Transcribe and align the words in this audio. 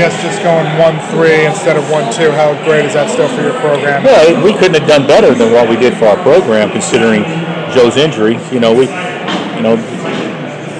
guess 0.00 0.16
just 0.24 0.40
going 0.40 0.64
one 0.80 0.96
three 1.12 1.44
instead 1.44 1.76
of 1.76 1.84
one 1.92 2.08
two. 2.08 2.32
How 2.32 2.56
great 2.64 2.88
is 2.88 2.96
that 2.96 3.12
still 3.12 3.28
for 3.28 3.44
your 3.44 3.52
program? 3.60 4.00
Well, 4.00 4.32
we 4.40 4.56
couldn't 4.56 4.80
have 4.80 4.88
done 4.88 5.04
better 5.04 5.36
than 5.36 5.52
what 5.52 5.68
we 5.68 5.76
did 5.76 5.92
for 6.00 6.08
our 6.08 6.16
program, 6.24 6.72
considering 6.72 7.20
Joe's 7.76 8.00
injury. 8.00 8.40
You 8.48 8.64
know, 8.64 8.72
we, 8.72 8.88
you 8.88 9.60
know, 9.60 9.76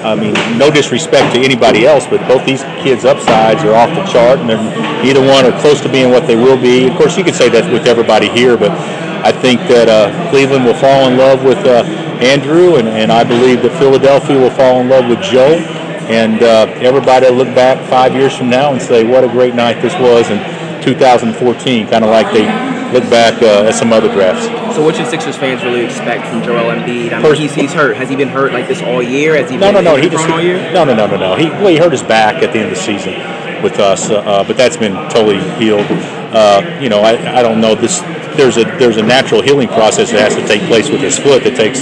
I 0.01 0.17
mean, 0.17 0.33
no 0.57 0.73
disrespect 0.73 1.37
to 1.37 1.39
anybody 1.39 1.85
else, 1.85 2.09
but 2.09 2.25
both 2.25 2.41
these 2.49 2.65
kids' 2.81 3.05
upsides 3.05 3.61
are 3.61 3.77
off 3.77 3.93
the 3.93 4.01
chart, 4.09 4.41
and 4.41 4.49
they're 4.49 5.05
either 5.05 5.21
one 5.21 5.45
are 5.45 5.53
close 5.61 5.77
to 5.85 5.89
being 5.93 6.09
what 6.09 6.25
they 6.25 6.35
will 6.35 6.57
be. 6.57 6.89
Of 6.89 6.97
course, 6.97 7.13
you 7.13 7.23
could 7.23 7.37
say 7.37 7.45
that 7.53 7.69
with 7.69 7.85
everybody 7.85 8.25
here, 8.25 8.57
but 8.57 8.73
I 9.21 9.29
think 9.29 9.61
that 9.69 9.85
uh, 9.85 10.09
Cleveland 10.33 10.65
will 10.65 10.73
fall 10.81 11.05
in 11.05 11.21
love 11.21 11.45
with 11.45 11.61
uh, 11.69 11.85
Andrew, 12.25 12.81
and, 12.81 12.89
and 12.89 13.11
I 13.11 13.23
believe 13.23 13.61
that 13.61 13.77
Philadelphia 13.77 14.33
will 14.33 14.49
fall 14.57 14.81
in 14.81 14.89
love 14.89 15.05
with 15.05 15.21
Joe. 15.21 15.61
And 16.09 16.41
uh, 16.41 16.65
everybody 16.81 17.29
will 17.29 17.37
look 17.37 17.55
back 17.55 17.77
five 17.89 18.13
years 18.13 18.35
from 18.35 18.49
now 18.49 18.73
and 18.73 18.81
say, 18.81 19.03
what 19.03 19.23
a 19.23 19.27
great 19.27 19.55
night 19.55 19.81
this 19.81 19.93
was 19.95 20.29
in 20.29 20.39
2014, 20.83 21.87
kind 21.87 22.03
of 22.03 22.09
like 22.09 22.31
they 22.33 22.45
look 22.91 23.09
back 23.09 23.41
uh, 23.41 23.67
at 23.67 23.75
some 23.75 23.93
other 23.93 24.11
drafts. 24.11 24.45
So 24.75 24.83
what 24.83 24.95
should 24.95 25.07
Sixers 25.07 25.37
fans 25.37 25.63
really 25.63 25.85
expect 25.85 26.27
from 26.27 26.43
Joel 26.43 26.71
Embiid? 26.71 27.13
I 27.13 27.21
mean, 27.21 27.35
he's, 27.35 27.53
he's 27.53 27.73
hurt. 27.73 27.97
Has 27.97 28.09
he 28.09 28.15
been 28.15 28.29
hurt 28.29 28.53
like 28.53 28.67
this 28.67 28.81
all 28.81 29.01
year? 29.01 29.35
Has 29.35 29.49
he 29.49 29.57
no, 29.57 29.71
been 29.71 29.83
no, 29.83 29.95
no. 29.95 30.01
He 30.01 30.09
just 30.09 30.29
all 30.29 30.41
year? 30.41 30.57
no, 30.73 30.83
no, 30.83 30.95
no, 30.95 31.07
no, 31.07 31.17
no. 31.17 31.35
He 31.35 31.49
well, 31.49 31.67
he 31.67 31.77
hurt 31.77 31.91
his 31.91 32.03
back 32.03 32.43
at 32.43 32.53
the 32.53 32.59
end 32.59 32.71
of 32.71 32.75
the 32.75 32.81
season 32.81 33.13
with 33.61 33.79
us, 33.79 34.09
uh, 34.09 34.19
uh, 34.19 34.43
but 34.43 34.57
that's 34.57 34.77
been 34.77 34.93
totally 35.09 35.39
healed. 35.57 35.85
Uh, 36.33 36.79
you 36.81 36.89
know, 36.89 37.01
I, 37.01 37.39
I 37.39 37.41
don't 37.41 37.61
know 37.61 37.75
this. 37.75 37.99
There's 38.35 38.57
a 38.57 38.63
there's 38.63 38.97
a 38.97 39.03
natural 39.03 39.41
healing 39.41 39.67
process 39.67 40.11
that 40.11 40.21
has 40.21 40.35
to 40.35 40.47
take 40.47 40.61
place 40.67 40.89
with 40.89 41.01
his 41.01 41.17
foot 41.17 41.43
that 41.43 41.55
takes 41.55 41.81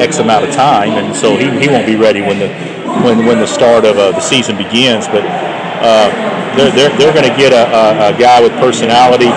X 0.00 0.18
amount 0.18 0.46
of 0.46 0.54
time, 0.54 0.90
and 0.90 1.16
so 1.16 1.36
he, 1.36 1.50
he 1.60 1.68
won't 1.68 1.86
be 1.86 1.96
ready 1.96 2.20
when 2.20 2.38
the 2.38 2.48
when 3.04 3.26
when 3.26 3.38
the 3.38 3.46
start 3.46 3.84
of 3.84 3.98
uh, 3.98 4.12
the 4.12 4.20
season 4.20 4.56
begins. 4.56 5.06
But 5.06 5.24
uh, 5.24 6.10
they're 6.56 6.70
they're, 6.72 6.98
they're 6.98 7.14
going 7.14 7.28
to 7.28 7.36
get 7.36 7.52
a, 7.52 7.64
a, 7.70 8.14
a, 8.14 8.18
guy 8.18 8.42
with 8.42 8.52
personality, 8.58 9.30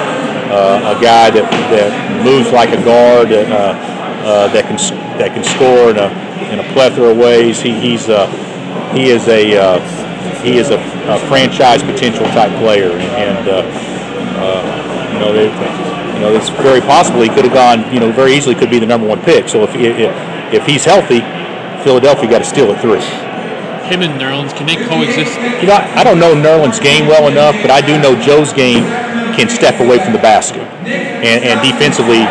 uh, 0.49 0.97
a 0.97 1.01
guy 1.01 1.29
that, 1.29 1.45
that 1.69 1.91
moves 2.25 2.51
like 2.51 2.69
a 2.69 2.81
guard, 2.83 3.31
uh, 3.31 3.77
uh, 4.25 4.47
that 4.53 4.65
can 4.65 4.77
that 5.17 5.33
can 5.33 5.43
score 5.43 5.91
in 5.91 5.97
a 5.97 6.09
in 6.51 6.59
a 6.59 6.73
plethora 6.73 7.11
of 7.11 7.17
ways. 7.17 7.61
He, 7.61 7.79
he's 7.79 8.09
a, 8.09 8.27
he 8.93 9.09
is 9.09 9.27
a 9.27 9.79
he 10.41 10.57
is 10.57 10.69
a, 10.71 10.79
a, 11.09 11.19
franchise 11.29 11.83
potential 11.83 12.25
type 12.33 12.51
player, 12.59 12.91
and 12.91 13.45
you 15.13 15.19
know 15.19 15.33
they, 15.33 15.45
you 16.15 16.19
know 16.19 16.33
it's 16.33 16.49
very 16.49 16.81
possible 16.81 17.21
he 17.21 17.29
could 17.29 17.45
have 17.45 17.53
gone 17.53 17.93
you 17.93 17.99
know 17.99 18.11
very 18.11 18.33
easily 18.33 18.55
could 18.55 18.71
be 18.71 18.79
the 18.79 18.85
number 18.85 19.07
one 19.07 19.21
pick. 19.21 19.47
So 19.47 19.63
if 19.63 19.75
if, 19.75 20.53
if 20.53 20.65
he's 20.65 20.85
healthy, 20.85 21.21
Philadelphia 21.83 22.29
got 22.29 22.39
to 22.39 22.45
steal 22.45 22.71
at 22.71 22.81
three 22.81 23.30
him 23.91 24.01
and 24.01 24.15
Nerlens, 24.15 24.55
can 24.55 24.65
they 24.65 24.79
coexist? 24.79 25.35
You 25.59 25.67
know, 25.67 25.75
I 25.75 26.03
don't 26.07 26.17
know 26.17 26.33
Nerlens' 26.33 26.81
game 26.81 27.05
well 27.05 27.27
enough, 27.27 27.59
but 27.61 27.69
I 27.69 27.83
do 27.83 27.99
know 27.99 28.15
Joe's 28.15 28.55
game 28.55 28.87
can 29.35 29.51
step 29.51 29.79
away 29.83 29.99
from 29.99 30.15
the 30.15 30.23
basket. 30.23 30.63
And, 31.21 31.43
and 31.43 31.59
defensively, 31.59 32.23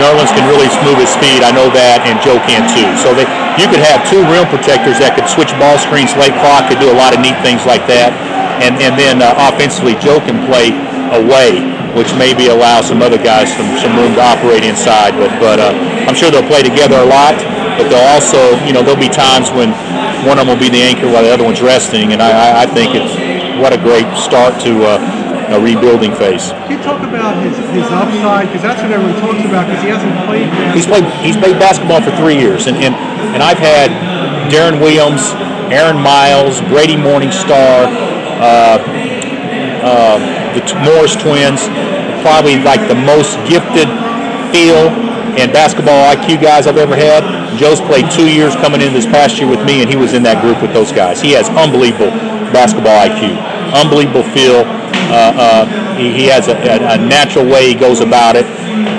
Nerlens 0.00 0.32
can 0.34 0.44
really 0.50 0.66
smooth 0.82 0.98
his 0.98 1.12
speed. 1.12 1.46
I 1.46 1.54
know 1.54 1.70
that, 1.70 2.02
and 2.02 2.18
Joe 2.24 2.40
can 2.48 2.66
too. 2.72 2.88
So 2.98 3.14
they, 3.14 3.28
you 3.60 3.70
could 3.70 3.84
have 3.84 4.02
two 4.08 4.24
rim 4.26 4.48
protectors 4.50 4.98
that 4.98 5.14
could 5.14 5.28
switch 5.30 5.54
ball 5.60 5.78
screens 5.78 6.10
late 6.18 6.34
clock, 6.42 6.66
could 6.66 6.82
do 6.82 6.90
a 6.90 6.98
lot 6.98 7.14
of 7.14 7.22
neat 7.22 7.36
things 7.46 7.62
like 7.68 7.86
that. 7.86 8.10
And, 8.58 8.78
and 8.82 8.98
then 8.98 9.22
uh, 9.22 9.50
offensively, 9.50 9.94
Joe 10.02 10.18
can 10.22 10.42
play 10.46 10.74
away, 11.14 11.62
which 11.94 12.10
maybe 12.18 12.50
allows 12.50 12.90
some 12.90 13.02
other 13.02 13.18
guys 13.18 13.50
some, 13.54 13.66
some 13.78 13.94
room 13.94 14.14
to 14.18 14.22
operate 14.22 14.66
inside. 14.66 15.14
But, 15.14 15.30
but 15.38 15.58
uh, 15.62 15.74
I'm 16.06 16.14
sure 16.14 16.30
they'll 16.30 16.46
play 16.46 16.62
together 16.62 16.98
a 16.98 17.08
lot. 17.08 17.38
But 17.74 17.90
they'll 17.90 18.10
also, 18.14 18.54
you 18.66 18.70
know, 18.70 18.86
there'll 18.86 18.98
be 18.98 19.10
times 19.10 19.50
when 19.50 19.74
one 20.24 20.38
of 20.38 20.46
them 20.46 20.56
will 20.56 20.60
be 20.60 20.68
the 20.68 20.82
anchor 20.82 21.06
while 21.06 21.22
the 21.22 21.32
other 21.32 21.44
one's 21.44 21.62
resting. 21.62 22.12
And 22.12 22.20
I, 22.20 22.62
I 22.62 22.66
think 22.66 22.94
it's 22.94 23.14
what 23.60 23.72
a 23.72 23.78
great 23.78 24.08
start 24.16 24.60
to 24.64 24.72
uh, 24.84 25.24
a 25.52 25.60
rebuilding 25.60 26.14
phase. 26.14 26.50
Can 26.66 26.78
you 26.78 26.82
talk 26.82 27.02
about 27.04 27.36
his, 27.44 27.56
his 27.70 27.86
upside? 27.92 28.48
Because 28.48 28.62
that's 28.62 28.80
what 28.80 28.90
everyone 28.90 29.20
talks 29.20 29.44
about. 29.44 29.68
Because 29.68 29.82
he 29.84 29.90
hasn't 29.92 30.14
played. 30.24 30.48
He's 30.72 30.86
played. 30.86 31.04
He's 31.20 31.36
played 31.36 31.58
basketball 31.60 32.00
for 32.00 32.14
three 32.16 32.38
years, 32.38 32.66
and 32.66 32.76
and, 32.76 32.94
and 33.36 33.42
I've 33.42 33.60
had 33.60 33.92
Deron 34.48 34.80
Williams, 34.80 35.32
Aaron 35.72 36.00
Miles, 36.00 36.60
Brady 36.72 36.96
Morningstar, 36.96 37.88
uh, 38.40 38.80
uh, 39.84 40.16
the 40.56 40.62
Morris 40.80 41.14
twins, 41.16 41.68
probably 42.24 42.56
like 42.64 42.80
the 42.88 42.96
most 42.96 43.36
gifted 43.48 43.88
feel 44.52 44.88
and 45.34 45.52
basketball 45.52 46.14
IQ 46.14 46.40
guys 46.40 46.66
I've 46.66 46.78
ever 46.78 46.94
had. 46.94 47.43
Joe's 47.56 47.80
played 47.80 48.10
two 48.10 48.30
years 48.30 48.54
coming 48.56 48.80
in 48.80 48.92
this 48.92 49.06
past 49.06 49.38
year 49.38 49.48
with 49.48 49.64
me, 49.64 49.82
and 49.82 49.90
he 49.90 49.96
was 49.96 50.12
in 50.14 50.22
that 50.24 50.42
group 50.42 50.60
with 50.62 50.72
those 50.72 50.92
guys. 50.92 51.20
He 51.20 51.32
has 51.32 51.48
unbelievable 51.50 52.10
basketball 52.54 52.94
IQ, 53.02 53.34
unbelievable 53.74 54.22
feel. 54.34 54.62
Uh, 55.10 55.32
uh, 55.36 55.96
he, 55.96 56.12
he, 56.12 56.24
has 56.26 56.48
a, 56.48 56.56
a, 56.56 56.94
a, 56.94 56.98
natural 56.98 57.44
way 57.44 57.68
he 57.68 57.74
goes 57.74 58.00
about 58.00 58.36
it. 58.36 58.46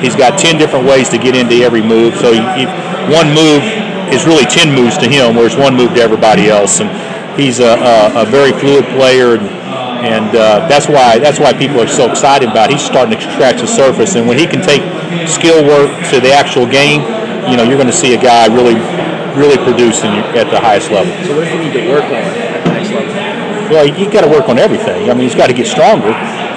He's 0.03 0.15
got 0.15 0.37
10 0.37 0.57
different 0.57 0.85
ways 0.85 1.09
to 1.09 1.17
get 1.17 1.35
into 1.35 1.55
every 1.63 1.81
move. 1.81 2.15
So 2.15 2.31
he, 2.31 2.39
he, 2.53 2.63
one 3.09 3.33
move 3.33 3.63
is 4.13 4.25
really 4.25 4.45
10 4.45 4.75
moves 4.75 4.97
to 4.99 5.09
him, 5.09 5.35
whereas 5.35 5.57
one 5.57 5.75
move 5.75 5.95
to 5.95 6.01
everybody 6.01 6.49
else. 6.49 6.79
And 6.79 6.91
he's 7.39 7.59
a, 7.59 7.79
a 8.15 8.25
very 8.25 8.51
fluid 8.51 8.85
player. 8.95 9.35
And, 9.35 9.49
and 10.05 10.35
uh, 10.35 10.67
that's 10.67 10.87
why 10.87 11.17
that's 11.17 11.39
why 11.39 11.53
people 11.53 11.81
are 11.81 11.87
so 11.87 12.09
excited 12.09 12.49
about. 12.49 12.69
It. 12.69 12.77
He's 12.77 12.85
starting 12.85 13.17
to 13.17 13.21
scratch 13.33 13.61
the 13.61 13.67
surface, 13.67 14.15
and 14.15 14.27
when 14.27 14.37
he 14.37 14.45
can 14.45 14.61
take 14.61 14.83
skill 15.27 15.65
work 15.65 15.89
to 16.11 16.19
the 16.21 16.31
actual 16.31 16.69
game, 16.69 17.01
you 17.49 17.57
know, 17.57 17.63
you're 17.63 17.77
going 17.77 17.91
to 17.91 17.95
see 17.95 18.13
a 18.13 18.21
guy 18.21 18.47
really, 18.47 18.75
really 19.37 19.57
producing 19.57 20.11
at 20.37 20.49
the 20.49 20.59
highest 20.59 20.91
level. 20.91 21.11
So 21.25 21.35
what 21.35 21.45
does 21.45 21.53
he 21.53 21.59
need 21.59 21.73
to 21.73 21.89
work 21.89 22.05
on 22.05 22.13
at 22.13 22.63
the 22.63 22.71
next 22.71 22.91
level? 22.91 23.13
Well, 23.69 23.85
he 23.85 24.05
you 24.05 24.11
got 24.11 24.21
to 24.21 24.29
work 24.29 24.49
on 24.49 24.59
everything. 24.59 25.09
I 25.09 25.13
mean, 25.13 25.23
he's 25.23 25.35
got 25.35 25.47
to 25.47 25.53
get 25.53 25.67
stronger, 25.67 26.13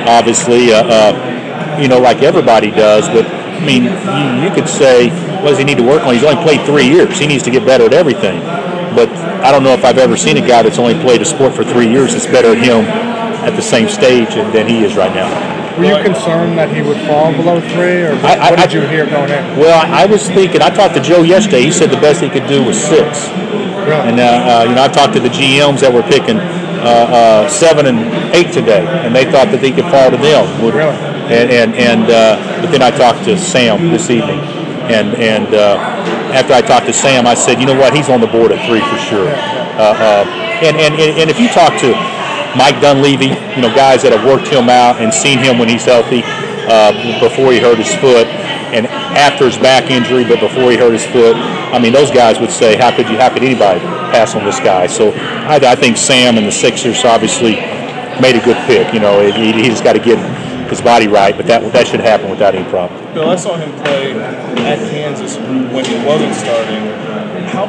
obviously, 0.07 0.73
uh, 0.73 0.85
uh, 0.85 1.79
you 1.81 1.89
know, 1.89 1.99
like 1.99 2.23
everybody 2.23 2.71
does. 2.71 3.09
But 3.09 3.27
I 3.27 3.65
mean, 3.65 3.85
you, 3.85 4.49
you 4.49 4.55
could 4.55 4.69
say, 4.69 5.09
what 5.43 5.51
does 5.51 5.59
he 5.59 5.65
need 5.65 5.79
to 5.79 5.87
work 5.87 6.03
on? 6.03 6.15
He's 6.15 6.25
only 6.25 6.43
played 6.43 6.65
three 6.67 6.87
years. 6.87 7.19
He 7.19 7.27
needs 7.27 7.43
to 7.45 7.51
get 7.51 7.65
better 7.65 7.85
at 7.85 7.95
everything. 7.95 8.41
But 8.95 9.09
I 9.45 9.53
don't 9.53 9.63
know 9.63 9.73
if 9.73 9.85
I've 9.85 9.99
ever 9.99 10.17
seen 10.17 10.37
a 10.37 10.47
guy 10.47 10.63
that's 10.63 10.79
only 10.79 10.95
played 10.95 11.23
a 11.23 11.25
sport 11.25 11.55
for 11.55 11.65
three 11.65 11.89
years 11.89 12.13
that's 12.13 12.27
better 12.27 12.53
at 12.53 12.59
him 12.59 12.85
at 13.45 13.55
the 13.57 13.63
same 13.63 13.89
stage 13.89 14.35
than 14.35 14.69
he 14.69 14.85
is 14.85 14.97
right 14.97 15.15
now. 15.15 15.68
Were 15.79 15.85
you 15.85 16.03
concerned 16.03 16.59
that 16.59 16.75
he 16.75 16.83
would 16.83 16.99
fall 17.07 17.31
below 17.31 17.61
three, 17.61 18.03
or 18.03 18.19
what, 18.19 18.35
I, 18.35 18.49
I, 18.49 18.51
what 18.51 18.59
did 18.59 18.73
you 18.73 18.83
hear 18.83 19.07
going 19.07 19.31
in? 19.31 19.57
Well, 19.57 19.79
I 19.87 20.07
was 20.07 20.27
thinking. 20.27 20.61
I 20.61 20.71
talked 20.71 20.95
to 20.95 21.01
Joe 21.01 21.23
yesterday. 21.23 21.63
He 21.63 21.71
said 21.71 21.91
the 21.91 22.03
best 22.03 22.21
he 22.21 22.29
could 22.29 22.49
do 22.49 22.65
was 22.65 22.75
six. 22.75 23.31
Really? 23.31 24.11
And 24.11 24.19
uh, 24.19 24.27
uh, 24.27 24.65
you 24.69 24.75
know, 24.75 24.83
I 24.83 24.89
talked 24.89 25.15
to 25.15 25.21
the 25.21 25.31
GMs 25.31 25.81
that 25.81 25.95
were 25.95 26.03
picking 26.03 26.37
uh, 26.37 27.47
uh, 27.47 27.49
seven 27.49 27.87
and 27.87 28.11
eight 28.35 28.53
today, 28.53 28.83
and 29.07 29.15
they 29.15 29.25
thought 29.25 29.55
that 29.55 29.63
he 29.63 29.71
could 29.71 29.87
fall 29.87 30.11
to 30.11 30.19
them. 30.19 30.45
Really? 30.59 30.99
And 31.31 31.47
and, 31.47 31.71
and 31.79 32.05
uh, 32.11 32.61
but 32.61 32.75
then 32.75 32.83
I 32.83 32.91
talked 32.91 33.25
to 33.31 33.39
Sam 33.39 33.91
this 33.95 34.11
evening, 34.11 34.41
and 34.91 35.15
and 35.15 35.55
uh, 35.55 35.79
after 36.35 36.55
I 36.55 36.61
talked 36.61 36.87
to 36.87 36.93
Sam, 36.93 37.27
I 37.27 37.35
said, 37.35 37.61
you 37.61 37.67
know 37.67 37.79
what, 37.79 37.95
he's 37.95 38.11
on 38.11 38.21
the 38.21 38.27
board 38.27 38.51
at 38.51 38.59
three 38.67 38.83
for 38.83 38.99
sure. 39.07 39.31
and, 39.31 40.75
and 40.75 40.95
and 40.99 41.31
if 41.31 41.39
you 41.39 41.47
talk 41.49 41.79
to 41.81 41.95
Mike 42.59 42.83
Dunleavy, 42.83 43.31
you 43.55 43.63
know, 43.63 43.71
guys 43.71 44.03
that 44.03 44.11
have 44.11 44.27
worked 44.27 44.51
him 44.51 44.69
out 44.69 44.99
and 44.99 45.15
seen 45.15 45.39
him 45.39 45.59
when 45.59 45.69
he's 45.71 45.87
healthy 45.87 46.27
uh, 46.67 46.91
before 47.23 47.55
he 47.55 47.63
hurt 47.63 47.79
his 47.79 47.95
foot 48.03 48.27
and 48.75 48.87
after 49.15 49.47
his 49.47 49.57
back 49.57 49.91
injury, 49.91 50.25
but 50.27 50.41
before 50.41 50.71
he 50.71 50.77
hurt 50.77 50.93
his 50.93 51.07
foot. 51.07 51.37
I 51.71 51.79
mean, 51.79 51.93
those 51.93 52.11
guys 52.11 52.41
would 52.41 52.51
say, 52.51 52.77
how 52.77 52.95
could 52.95 53.09
you, 53.09 53.17
how 53.17 53.33
could 53.33 53.45
anybody 53.45 53.81
pass 54.11 54.35
on 54.35 54.45
this 54.45 54.59
guy? 54.59 54.87
So 54.89 55.13
I, 55.15 55.57
I 55.63 55.77
think 55.77 55.97
Sam 55.97 56.37
and 56.37 56.47
the 56.47 56.53
Sixers 56.53 57.05
obviously 57.05 57.57
made 58.21 58.35
a 58.35 58.45
good 58.45 58.59
pick. 58.67 58.93
You 58.93 59.01
know, 59.01 59.23
he, 59.23 59.53
he 59.53 59.71
just 59.71 59.85
got 59.85 59.95
to 59.95 60.03
get 60.03 60.19
his 60.69 60.81
body 60.81 61.07
right, 61.07 61.37
but 61.37 61.47
that 61.47 61.73
that 61.73 61.87
should 61.87 62.01
happen 62.01 62.29
without 62.29 62.55
any 62.55 62.69
problem. 62.69 62.99
Bill, 63.15 63.31
I 63.31 63.37
saw 63.37 63.57
him 63.57 63.73
play 63.81 64.13
at 64.67 64.79
Kansas 64.91 65.39
when 65.39 65.85
he 65.85 65.97
wasn't 66.05 66.35
starting. 66.35 66.83
How 67.49 67.67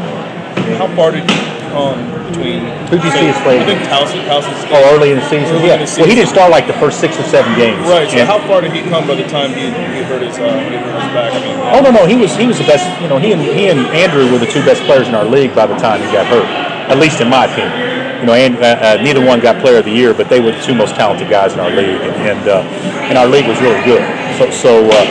how 0.75 0.93
far 0.95 1.11
did 1.11 1.29
he 1.29 1.58
come 1.71 1.97
between. 2.29 2.65
Who 2.89 2.97
did 2.97 3.05
you 3.05 3.11
see 3.13 3.27
his 3.29 3.37
play? 3.45 3.59
I 3.61 3.65
think 3.65 3.79
Towson. 3.89 4.21
Towson's 4.25 4.57
Oh, 4.73 4.81
early 4.93 5.11
in 5.11 5.17
the 5.21 5.27
season. 5.29 5.55
Early 5.55 5.67
yeah. 5.69 5.77
the 5.77 5.85
season. 5.87 6.01
Well, 6.03 6.09
he 6.09 6.15
didn't 6.15 6.29
start 6.33 6.51
like 6.51 6.67
the 6.67 6.77
first 6.81 6.99
six 6.99 7.17
or 7.19 7.23
seven 7.29 7.53
games. 7.55 7.81
Right. 7.87 8.09
So 8.09 8.17
And- 8.17 8.27
how 8.27 8.39
far 8.47 8.61
did 8.61 8.71
he 8.73 8.81
come 8.89 9.07
by 9.07 9.15
the 9.15 9.27
time 9.27 9.53
he, 9.53 9.69
he 9.69 10.01
hurt 10.05 10.21
his 10.21 10.37
uh, 10.37 10.45
he 10.69 10.75
hurt 10.77 10.97
his 11.01 11.11
back? 11.13 11.33
I 11.33 11.39
mean, 11.41 11.57
Oh 11.73 11.81
no, 11.81 11.91
no, 11.91 12.05
he 12.05 12.15
was 12.15 12.35
he 12.35 12.45
was 12.47 12.57
the 12.57 12.65
best. 12.65 12.85
You 13.01 13.07
know, 13.07 13.17
he 13.17 13.31
and 13.33 13.41
he 13.41 13.69
and 13.69 13.79
Andrew 13.93 14.29
were 14.31 14.39
the 14.39 14.49
two 14.49 14.63
best 14.65 14.81
players 14.83 15.07
in 15.07 15.15
our 15.15 15.25
league 15.25 15.53
by 15.55 15.65
the 15.67 15.75
time 15.77 16.01
he 16.01 16.07
got 16.11 16.25
hurt. 16.27 16.45
At 16.89 16.97
least 16.97 17.21
in 17.21 17.29
my 17.29 17.45
opinion. 17.45 17.97
You 18.19 18.25
know, 18.25 18.33
and, 18.33 18.57
uh, 18.57 18.97
uh, 18.99 19.01
neither 19.01 19.23
one 19.25 19.39
got 19.39 19.61
Player 19.61 19.77
of 19.79 19.85
the 19.85 19.91
Year, 19.95 20.13
but 20.13 20.27
they 20.27 20.41
were 20.41 20.51
the 20.51 20.59
two 20.61 20.75
most 20.75 20.95
talented 20.95 21.29
guys 21.29 21.53
in 21.53 21.59
our 21.61 21.69
league, 21.71 22.01
and 22.01 22.15
and, 22.27 22.43
uh, 22.49 22.59
and 23.07 23.17
our 23.17 23.27
league 23.27 23.47
was 23.47 23.55
really 23.61 23.79
good. 23.85 24.03
So 24.37 24.49
so 24.49 24.71
uh, 24.83 25.03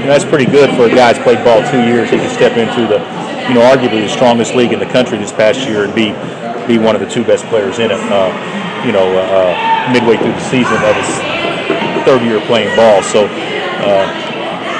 know, 0.02 0.10
that's 0.10 0.24
pretty 0.24 0.46
good 0.46 0.74
for 0.74 0.86
a 0.86 0.94
guy 0.94 1.12
who's 1.14 1.22
played 1.22 1.44
ball 1.44 1.62
two 1.70 1.84
years. 1.86 2.10
He 2.10 2.16
can 2.18 2.30
step 2.34 2.56
into 2.56 2.86
the 2.88 2.98
you 3.48 3.54
know 3.54 3.62
arguably 3.62 4.02
the 4.02 4.08
strongest 4.08 4.54
league 4.54 4.72
in 4.72 4.78
the 4.78 4.90
country 4.90 5.18
this 5.18 5.32
past 5.32 5.66
year 5.68 5.84
and 5.84 5.94
be 5.94 6.10
be 6.66 6.78
one 6.78 6.94
of 6.94 7.00
the 7.00 7.08
two 7.08 7.24
best 7.24 7.44
players 7.46 7.78
in 7.78 7.90
it. 7.90 8.00
Uh, 8.10 8.30
you 8.84 8.92
know, 8.92 9.06
uh, 9.06 9.22
uh, 9.22 9.92
midway 9.92 10.16
through 10.18 10.34
the 10.34 10.46
season 10.50 10.78
of 10.82 10.94
his 10.94 11.10
third 12.04 12.22
year 12.22 12.40
playing 12.46 12.74
ball. 12.76 13.02
So. 13.02 13.26
Uh, 13.26 14.26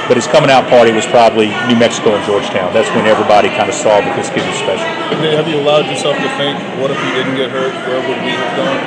but 0.06 0.14
his 0.14 0.30
coming 0.30 0.50
out 0.50 0.70
party 0.70 0.92
was 0.92 1.04
probably 1.04 1.50
New 1.66 1.74
Mexico 1.74 2.14
and 2.14 2.22
Georgetown. 2.22 2.72
That's 2.72 2.86
when 2.94 3.10
everybody 3.10 3.48
kind 3.50 3.66
of 3.66 3.74
saw 3.74 3.98
that 3.98 4.14
this 4.14 4.30
kid 4.30 4.46
was 4.46 4.54
special. 4.54 4.86
have 5.34 5.50
you 5.50 5.58
allowed 5.58 5.90
yourself 5.90 6.14
to 6.14 6.30
think, 6.38 6.54
what 6.78 6.94
if 6.94 6.98
he 7.02 7.10
didn't 7.10 7.34
get 7.34 7.50
hurt? 7.50 7.74
Where 7.90 7.98
would 7.98 8.22
we 8.22 8.30
have 8.38 8.54
gone? 8.54 8.78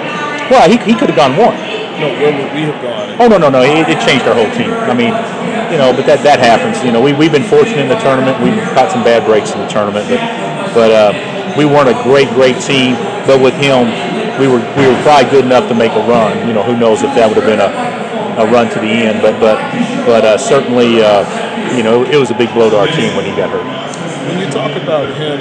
Well, 0.48 0.64
he, 0.72 0.80
he 0.88 0.96
could 0.96 1.12
have 1.12 1.20
gone 1.20 1.36
one. 1.36 1.60
No, 2.00 2.07
where 2.19 2.31
would 2.31 2.51
we 2.56 2.63
have 2.68 2.80
gone? 2.81 3.16
Oh 3.19 3.28
no 3.28 3.38
no 3.38 3.50
no! 3.50 3.62
It, 3.62 3.88
it 3.88 4.00
changed 4.01 4.25
our 4.25 4.36
whole 4.36 4.50
team. 4.56 4.72
I 4.72 4.96
mean, 4.96 5.13
you 5.72 5.78
know, 5.78 5.92
but 5.92 6.07
that 6.07 6.24
that 6.24 6.40
happens. 6.40 6.84
You 6.84 6.92
know, 6.92 7.01
we 7.01 7.13
we've 7.13 7.31
been 7.31 7.46
fortunate 7.46 7.86
in 7.86 7.92
the 7.92 8.00
tournament. 8.00 8.40
We've 8.40 8.57
got 8.74 8.92
some 8.92 9.04
bad 9.04 9.28
breaks 9.28 9.51
in 9.51 9.60
the 9.60 9.68
tournament, 9.68 10.07
but 10.07 10.22
but 10.74 10.90
uh, 10.92 11.12
we 11.57 11.66
weren't 11.66 11.92
a 11.92 11.98
great 12.04 12.30
great 12.34 12.57
team. 12.63 12.96
But 13.28 13.44
with 13.44 13.54
him, 13.60 13.86
we 14.40 14.48
were 14.48 14.63
we 14.80 14.88
were 14.88 14.98
probably 15.04 15.30
good 15.30 15.46
enough 15.46 15.68
to 15.69 15.75
make 15.75 15.92
a 15.94 16.04
run. 16.07 16.48
You 16.48 16.54
know, 16.56 16.63
who 16.63 16.78
knows 16.80 17.04
if 17.04 17.12
that 17.19 17.28
would 17.28 17.38
have 17.38 17.50
been 17.50 17.62
a, 17.62 17.69
a 18.42 18.46
run 18.50 18.72
to 18.74 18.80
the 18.80 18.90
end. 18.90 19.22
But 19.22 19.38
but 19.38 19.60
but 20.07 20.24
uh, 20.25 20.38
certainly, 20.38 21.04
uh, 21.04 21.28
you 21.75 21.84
know, 21.84 22.04
it 22.07 22.18
was 22.18 22.31
a 22.31 22.38
big 22.38 22.51
blow 22.56 22.69
to 22.69 22.78
our 22.80 22.88
team 22.88 23.16
when 23.16 23.25
he 23.25 23.36
got 23.36 23.51
hurt. 23.51 23.68
When 24.30 24.40
you 24.40 24.50
talk 24.51 24.72
about 24.81 25.10
him, 25.16 25.40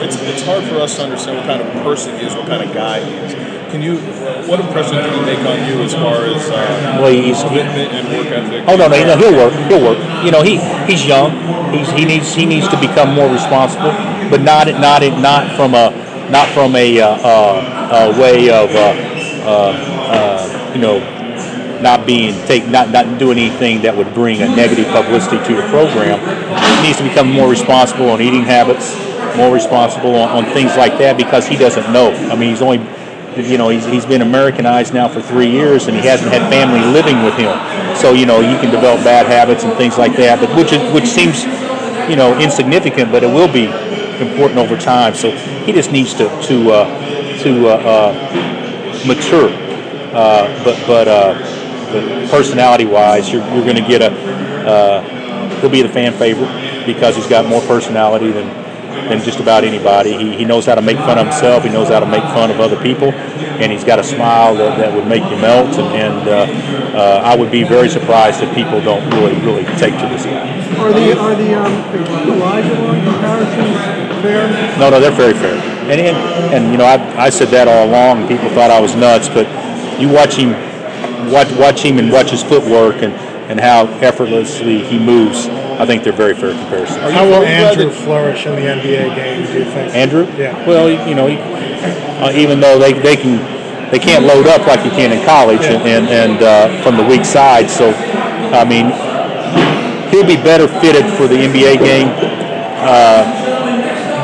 it's, 0.00 0.16
it's 0.22 0.42
hard 0.42 0.64
for 0.64 0.76
us 0.76 0.96
to 0.96 1.02
understand 1.02 1.36
what 1.38 1.46
kind 1.46 1.60
of 1.60 1.82
person 1.82 2.16
he 2.18 2.24
is, 2.24 2.34
what 2.34 2.46
kind 2.46 2.62
of 2.66 2.74
guy 2.74 3.00
he 3.04 3.12
is. 3.16 3.53
Can 3.74 3.82
you, 3.82 3.98
what 4.46 4.60
impression 4.60 5.02
did 5.02 5.12
he 5.12 5.20
make 5.26 5.40
on 5.40 5.66
you 5.66 5.82
as 5.82 5.94
far 5.94 6.26
as 6.30 6.48
uh, 6.48 7.00
Well, 7.02 7.10
he's- 7.10 7.42
he- 7.42 7.48
commitment 7.48 7.90
and 7.90 8.06
work 8.06 8.30
ethic? 8.30 8.62
Oh 8.68 8.76
no, 8.76 8.86
no, 8.86 8.94
no, 9.02 9.16
he'll 9.18 9.34
work. 9.34 9.52
He'll 9.66 9.82
work. 9.82 9.98
You 10.24 10.30
know, 10.30 10.42
he 10.42 10.58
he's 10.86 11.04
young. 11.04 11.34
He's 11.74 11.90
he 11.90 12.04
needs 12.04 12.32
he 12.32 12.46
needs 12.46 12.68
to 12.68 12.78
become 12.78 13.16
more 13.16 13.26
responsible, 13.28 13.90
but 14.30 14.42
not 14.42 14.68
not 14.78 15.02
not 15.18 15.50
from 15.56 15.74
a 15.74 15.90
not 16.30 16.46
from 16.54 16.76
a, 16.76 17.00
uh, 17.00 17.18
uh, 17.18 18.14
a 18.14 18.20
way 18.20 18.48
of 18.48 18.70
uh, 18.70 18.94
uh, 19.42 19.74
uh, 20.14 20.70
you 20.72 20.80
know 20.80 21.02
not 21.82 22.06
being 22.06 22.30
take 22.46 22.68
not 22.68 22.90
not 22.90 23.18
doing 23.18 23.38
anything 23.38 23.82
that 23.82 23.96
would 23.96 24.14
bring 24.14 24.40
a 24.40 24.46
negative 24.54 24.86
publicity 24.94 25.42
to 25.50 25.56
the 25.60 25.66
program. 25.74 26.22
He 26.78 26.86
needs 26.86 26.98
to 26.98 27.02
become 27.02 27.26
more 27.28 27.50
responsible 27.50 28.08
on 28.10 28.22
eating 28.22 28.42
habits, 28.42 28.94
more 29.36 29.52
responsible 29.52 30.14
on, 30.14 30.30
on 30.30 30.44
things 30.54 30.76
like 30.76 30.96
that 30.98 31.16
because 31.16 31.48
he 31.48 31.56
doesn't 31.56 31.92
know. 31.92 32.12
I 32.30 32.36
mean, 32.36 32.50
he's 32.50 32.62
only 32.62 32.78
you 33.36 33.58
know, 33.58 33.68
he's, 33.68 33.84
he's 33.86 34.06
been 34.06 34.22
Americanized 34.22 34.94
now 34.94 35.08
for 35.08 35.20
three 35.20 35.50
years, 35.50 35.88
and 35.88 35.96
he 35.96 36.06
hasn't 36.06 36.30
had 36.32 36.48
family 36.50 36.80
living 36.80 37.22
with 37.22 37.34
him. 37.34 37.54
So 37.96 38.12
you 38.12 38.26
know, 38.26 38.40
you 38.40 38.58
can 38.58 38.70
develop 38.70 39.04
bad 39.04 39.26
habits 39.26 39.64
and 39.64 39.72
things 39.74 39.98
like 39.98 40.16
that, 40.16 40.40
but 40.40 40.54
which 40.56 40.72
is, 40.72 40.92
which 40.92 41.06
seems, 41.06 41.44
you 42.08 42.16
know, 42.16 42.38
insignificant, 42.38 43.10
but 43.10 43.22
it 43.22 43.28
will 43.28 43.52
be 43.52 43.66
important 44.20 44.58
over 44.58 44.76
time. 44.76 45.14
So 45.14 45.30
he 45.64 45.72
just 45.72 45.92
needs 45.92 46.14
to 46.14 46.28
to 46.48 46.70
uh, 46.70 47.42
to 47.42 47.68
uh, 47.68 47.72
uh, 47.84 49.06
mature. 49.06 49.50
Uh, 50.14 50.46
but 50.64 50.86
but 50.86 51.08
uh, 51.08 51.34
but 51.92 52.30
personality-wise, 52.30 53.32
you're 53.32 53.44
you're 53.54 53.64
going 53.64 53.76
to 53.76 53.86
get 53.86 54.02
a 54.02 54.12
uh, 54.64 55.60
he'll 55.60 55.70
be 55.70 55.82
the 55.82 55.88
fan 55.88 56.12
favorite 56.12 56.86
because 56.86 57.16
he's 57.16 57.26
got 57.26 57.46
more 57.46 57.60
personality 57.62 58.30
than 58.30 58.63
than 59.08 59.22
just 59.22 59.40
about 59.40 59.64
anybody. 59.64 60.16
He, 60.16 60.36
he 60.36 60.44
knows 60.44 60.66
how 60.66 60.74
to 60.74 60.82
make 60.82 60.96
fun 60.98 61.18
of 61.18 61.26
himself. 61.26 61.64
He 61.64 61.70
knows 61.70 61.88
how 61.88 62.00
to 62.00 62.06
make 62.06 62.22
fun 62.34 62.50
of 62.50 62.60
other 62.60 62.80
people, 62.82 63.12
and 63.12 63.70
he's 63.70 63.84
got 63.84 63.98
a 63.98 64.04
smile 64.04 64.54
that, 64.56 64.78
that 64.78 64.94
would 64.94 65.06
make 65.06 65.22
you 65.30 65.36
melt. 65.36 65.76
And, 65.78 65.88
and 65.94 66.28
uh, 66.28 66.96
uh, 66.96 67.20
I 67.24 67.36
would 67.36 67.50
be 67.50 67.64
very 67.64 67.88
surprised 67.88 68.42
if 68.42 68.54
people 68.54 68.80
don't 68.80 69.04
really 69.14 69.38
really 69.40 69.64
take 69.78 69.94
to 69.98 70.08
this 70.08 70.24
guy. 70.24 70.46
Are 70.78 70.92
the 70.92 71.18
are 71.18 71.34
the 71.34 71.54
um, 71.54 71.72
Olajuwon 72.30 73.04
comparisons 73.04 74.22
fair? 74.22 74.78
No, 74.78 74.90
no, 74.90 75.00
they're 75.00 75.10
very 75.10 75.34
fair. 75.34 75.54
And 75.90 76.00
and, 76.00 76.16
and 76.54 76.72
you 76.72 76.78
know, 76.78 76.84
I, 76.84 77.26
I 77.26 77.30
said 77.30 77.48
that 77.48 77.68
all 77.68 77.88
along. 77.88 78.28
People 78.28 78.48
thought 78.50 78.70
I 78.70 78.80
was 78.80 78.94
nuts, 78.94 79.28
but 79.28 79.46
you 80.00 80.08
watch 80.08 80.34
him, 80.34 80.52
watch 81.30 81.50
watch 81.52 81.82
him, 81.82 81.98
and 81.98 82.10
watch 82.10 82.30
his 82.30 82.42
footwork 82.42 83.02
and, 83.02 83.12
and 83.50 83.60
how 83.60 83.86
effortlessly 84.00 84.82
he 84.84 84.98
moves. 84.98 85.46
I 85.80 85.86
think 85.86 86.04
they're 86.04 86.12
very 86.12 86.34
fair 86.34 86.52
comparisons. 86.52 87.12
How 87.12 87.24
will 87.24 87.42
Andrew 87.42 87.90
flourish 87.90 88.46
in 88.46 88.54
the 88.54 88.62
NBA 88.62 89.16
game? 89.16 89.46
Do 89.46 89.58
you 89.58 89.64
think? 89.64 89.94
Andrew? 89.94 90.26
Yeah. 90.36 90.66
Well, 90.66 90.88
you 91.08 91.14
know, 91.14 91.26
he, 91.26 91.36
uh, 91.36 92.30
even 92.32 92.60
though 92.60 92.78
they, 92.78 92.92
they 92.92 93.16
can 93.16 93.42
they 93.90 93.98
can't 93.98 94.24
load 94.24 94.46
up 94.46 94.66
like 94.66 94.84
you 94.84 94.90
can 94.90 95.12
in 95.12 95.24
college 95.26 95.62
and 95.62 95.82
and, 95.82 96.08
and 96.08 96.42
uh, 96.42 96.82
from 96.82 96.96
the 96.96 97.04
weak 97.04 97.24
side. 97.24 97.68
So, 97.70 97.90
I 97.90 98.64
mean, 98.64 98.90
he'll 100.10 100.26
be 100.26 100.40
better 100.42 100.68
fitted 100.80 101.06
for 101.14 101.26
the 101.26 101.36
NBA 101.36 101.78
game. 101.78 102.08
Uh, 102.86 103.42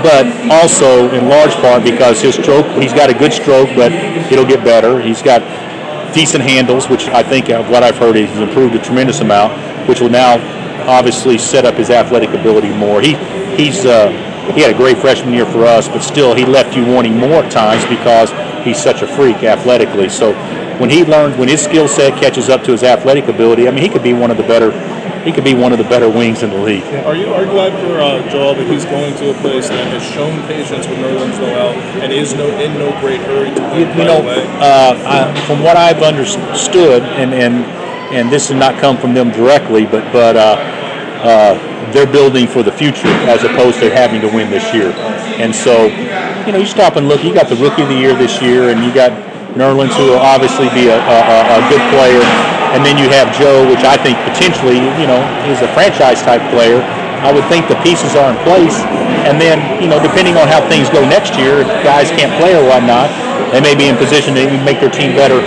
but 0.03 0.27
also 0.51 1.11
in 1.13 1.29
large 1.29 1.53
part 1.57 1.85
because 1.85 2.23
his 2.23 2.35
stroke, 2.35 2.67
he's 2.81 2.93
got 2.93 3.11
a 3.11 3.15
good 3.15 3.33
stroke, 3.33 3.69
but 3.77 3.93
it'll 4.33 4.47
get 4.47 4.65
better. 4.65 5.01
He's 5.01 5.21
got 5.23 5.43
decent 6.15 6.43
handles, 6.43 6.89
which 6.89 7.07
I 7.09 7.23
think 7.23 7.51
of 7.51 7.69
what 7.69 7.83
I've 7.83 7.97
heard 7.97 8.17
he's 8.17 8.31
improved 8.39 8.75
a 8.75 8.83
tremendous 8.83 9.21
amount, 9.21 9.53
which 9.89 10.01
will 10.01 10.09
now 10.09 10.39
obviously 10.89 11.39
set 11.39 11.65
up 11.65 11.75
his 11.75 11.91
athletic 11.91 12.31
ability 12.31 12.71
more. 12.71 13.01
He 13.01 13.15
he's 13.57 13.85
uh, 13.85 14.11
he 14.55 14.61
had 14.61 14.71
a 14.75 14.77
great 14.77 14.99
freshman 14.99 15.33
year 15.33 15.47
for 15.47 15.65
us, 15.65 15.89
but 15.89 16.01
still 16.01 16.35
he 16.35 16.45
left 16.45 16.77
you 16.77 16.85
wanting 16.85 17.17
more 17.17 17.45
at 17.45 17.53
times 17.53 17.85
because 17.87 18.31
he's 18.65 18.83
such 18.83 19.03
a 19.03 19.07
freak 19.07 19.43
athletically. 19.43 20.09
So 20.09 20.35
when 20.81 20.91
he 20.91 21.05
learns, 21.05 21.37
when 21.37 21.49
his 21.49 21.63
skill 21.63 21.87
set 21.87 22.19
catches 22.21 22.49
up 22.49 22.65
to 22.65 22.73
his 22.73 22.83
athletic 22.83 23.29
ability, 23.29 23.69
I 23.69 23.71
mean, 23.71 23.83
he 23.83 23.89
could 23.89 24.03
be 24.03 24.13
one 24.13 24.31
of 24.31 24.37
the 24.37 24.43
better. 24.45 24.73
He 25.21 25.33
could 25.33 25.45
be 25.45 25.53
one 25.53 25.73
of 25.73 25.77
the 25.77 25.85
better 25.85 26.09
wings 26.09 26.43
in 26.43 26.49
the 26.49 26.57
league. 26.57 26.83
Are 27.05 27.15
you 27.15 27.29
are 27.35 27.45
you 27.45 27.51
glad 27.51 27.77
for 27.85 28.01
uh, 28.01 28.27
Joel 28.33 28.55
that 28.55 28.67
he's 28.67 28.87
going 28.87 29.15
to 29.17 29.31
a 29.31 29.35
place 29.45 29.69
that 29.69 29.87
has 29.93 30.03
shown 30.03 30.41
patience 30.49 30.89
with 30.89 30.97
Nerlens 30.97 31.39
Noel 31.39 31.77
and 32.01 32.11
is 32.11 32.33
no 32.33 32.49
in 32.59 32.73
no 32.79 32.99
great 33.01 33.21
hurry 33.21 33.55
to 33.55 33.61
win 33.61 33.81
you, 33.81 33.87
you 34.01 34.05
know, 34.09 34.25
uh, 34.25 34.97
I, 35.05 35.41
from 35.45 35.63
what 35.63 35.77
I've 35.77 36.03
understood, 36.03 37.03
and, 37.03 37.35
and 37.35 37.67
and 38.11 38.31
this 38.31 38.49
did 38.49 38.59
not 38.59 38.79
come 38.81 38.97
from 38.97 39.15
them 39.15 39.31
directly, 39.31 39.87
but 39.87 40.05
but 40.13 40.37
uh, 40.37 40.59
uh, 41.23 41.93
they're 41.93 42.11
building 42.11 42.47
for 42.47 42.63
the 42.63 42.73
future 42.73 43.11
as 43.31 43.45
opposed 43.45 43.79
to 43.81 43.91
having 43.91 44.21
to 44.21 44.29
win 44.29 44.51
this 44.51 44.75
year. 44.75 44.93
And 45.39 45.55
so, 45.55 45.87
you 46.47 46.53
know, 46.53 46.59
you 46.59 46.67
stop 46.67 46.97
and 46.97 47.09
look. 47.09 47.23
You 47.25 47.35
got 47.35 47.49
the 47.49 47.57
rookie 47.57 47.83
of 47.83 47.89
the 47.89 47.99
year 47.99 48.15
this 48.15 48.43
year, 48.43 48.71
and 48.71 48.83
you 48.85 48.93
got 48.93 49.13
Nerlens, 49.55 49.95
who 49.95 50.15
will 50.15 50.23
obviously 50.23 50.71
be 50.71 50.89
a, 50.89 50.99
a, 50.99 51.19
a 51.55 51.61
good 51.71 51.83
player, 51.95 52.23
and 52.75 52.87
then 52.87 52.99
you 52.99 53.11
have 53.11 53.35
Joe, 53.35 53.67
which 53.67 53.83
I 53.83 53.99
think 53.99 54.19
potentially, 54.27 54.79
you 54.99 55.07
know, 55.07 55.21
is 55.51 55.63
a 55.63 55.71
franchise 55.75 56.23
type 56.23 56.43
player. 56.51 56.83
I 57.21 57.33
would 57.33 57.45
think 57.53 57.69
the 57.69 57.77
pieces 57.83 58.17
are 58.17 58.33
in 58.33 58.39
place, 58.49 58.81
and 59.29 59.37
then 59.37 59.61
you 59.83 59.89
know, 59.89 60.01
depending 60.01 60.37
on 60.37 60.49
how 60.49 60.65
things 60.69 60.89
go 60.89 61.03
next 61.05 61.37
year, 61.37 61.61
if 61.61 61.69
guys 61.85 62.09
can't 62.11 62.33
play 62.41 62.57
or 62.57 62.65
whatnot, 62.65 63.13
they 63.53 63.61
may 63.61 63.75
be 63.75 63.89
in 63.91 63.97
position 63.97 64.35
to 64.35 64.47
make 64.65 64.81
their 64.81 64.91
team 64.91 65.13
better 65.13 65.43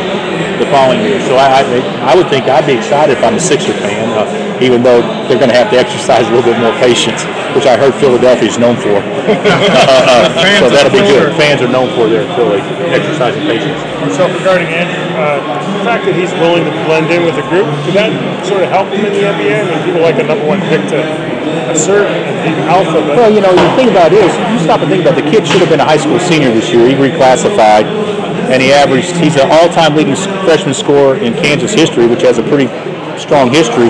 the 0.60 0.70
following 0.70 1.02
year. 1.02 1.20
So 1.22 1.36
I, 1.36 1.62
I, 1.62 2.14
I 2.14 2.16
would 2.16 2.30
think 2.30 2.46
I'd 2.48 2.66
be 2.66 2.74
excited 2.74 3.18
if 3.18 3.24
I'm 3.24 3.36
a 3.36 3.40
Sixer 3.40 3.74
fan, 3.74 4.10
uh, 4.14 4.26
even 4.62 4.84
though 4.84 5.02
they're 5.28 5.40
going 5.42 5.52
to 5.52 5.58
have 5.58 5.70
to 5.72 5.78
exercise 5.78 6.28
a 6.28 6.32
little 6.32 6.46
bit 6.52 6.60
more 6.60 6.74
patience, 6.80 7.24
which 7.56 7.66
I 7.66 7.78
heard 7.78 7.94
Philadelphia 7.96 8.50
is 8.50 8.58
known 8.58 8.78
for. 8.78 9.02
Uh, 9.84 10.30
so 10.60 10.70
that'll 10.70 10.92
be 10.92 11.00
good. 11.00 11.32
Fans 11.36 11.62
are 11.62 11.72
known 11.72 11.88
for 11.96 12.10
their 12.10 12.28
Philly 12.36 12.60
exercising 12.92 13.42
patience. 13.48 13.78
So 14.16 14.28
regarding 14.28 14.68
Andrew, 14.68 15.00
uh, 15.16 15.40
the 15.80 15.84
fact 15.86 16.06
that 16.06 16.16
he's 16.16 16.32
willing 16.44 16.66
to 16.66 16.74
blend 16.86 17.08
in 17.12 17.24
with 17.24 17.36
the 17.36 17.46
group, 17.48 17.66
did 17.88 17.96
that 17.96 18.12
sort 18.46 18.64
of 18.64 18.70
help 18.70 18.90
him 18.92 19.06
in 19.06 19.14
the 19.14 19.24
NBA? 19.24 19.54
I 19.54 19.64
mean, 19.64 19.80
people 19.86 20.02
like 20.02 20.20
a 20.20 20.28
number 20.28 20.46
one 20.46 20.60
pick 20.68 20.82
to 20.92 21.00
assert 21.72 22.08
and 22.08 22.56
alpha, 22.68 23.00
but 23.06 23.16
Well, 23.16 23.32
you 23.32 23.42
know, 23.42 23.54
the 23.56 23.72
thing 23.80 23.90
about 23.90 24.12
it 24.12 24.20
is, 24.24 24.32
you 24.52 24.60
stop 24.60 24.82
and 24.82 24.90
think 24.92 25.02
about 25.08 25.18
it, 25.18 25.24
the 25.26 25.32
kid 25.32 25.48
should 25.48 25.62
have 25.62 25.70
been 25.72 25.82
a 25.82 25.88
high 25.88 26.00
school 26.02 26.20
senior 26.20 26.52
this 26.52 26.70
year. 26.72 26.84
He 26.88 26.96
reclassified, 26.96 27.88
and 28.52 28.62
he 28.62 28.72
averaged, 28.72 29.16
he's 29.18 29.36
an 29.36 29.50
all-time 29.52 29.96
leading 29.96 30.16
freshman 30.46 30.74
scorer 30.74 31.16
in 31.18 31.34
Kansas 31.34 31.74
history, 31.74 32.08
which 32.08 32.22
has 32.22 32.38
a 32.38 32.44
pretty 32.44 32.68
strong 33.20 33.52
history 33.52 33.90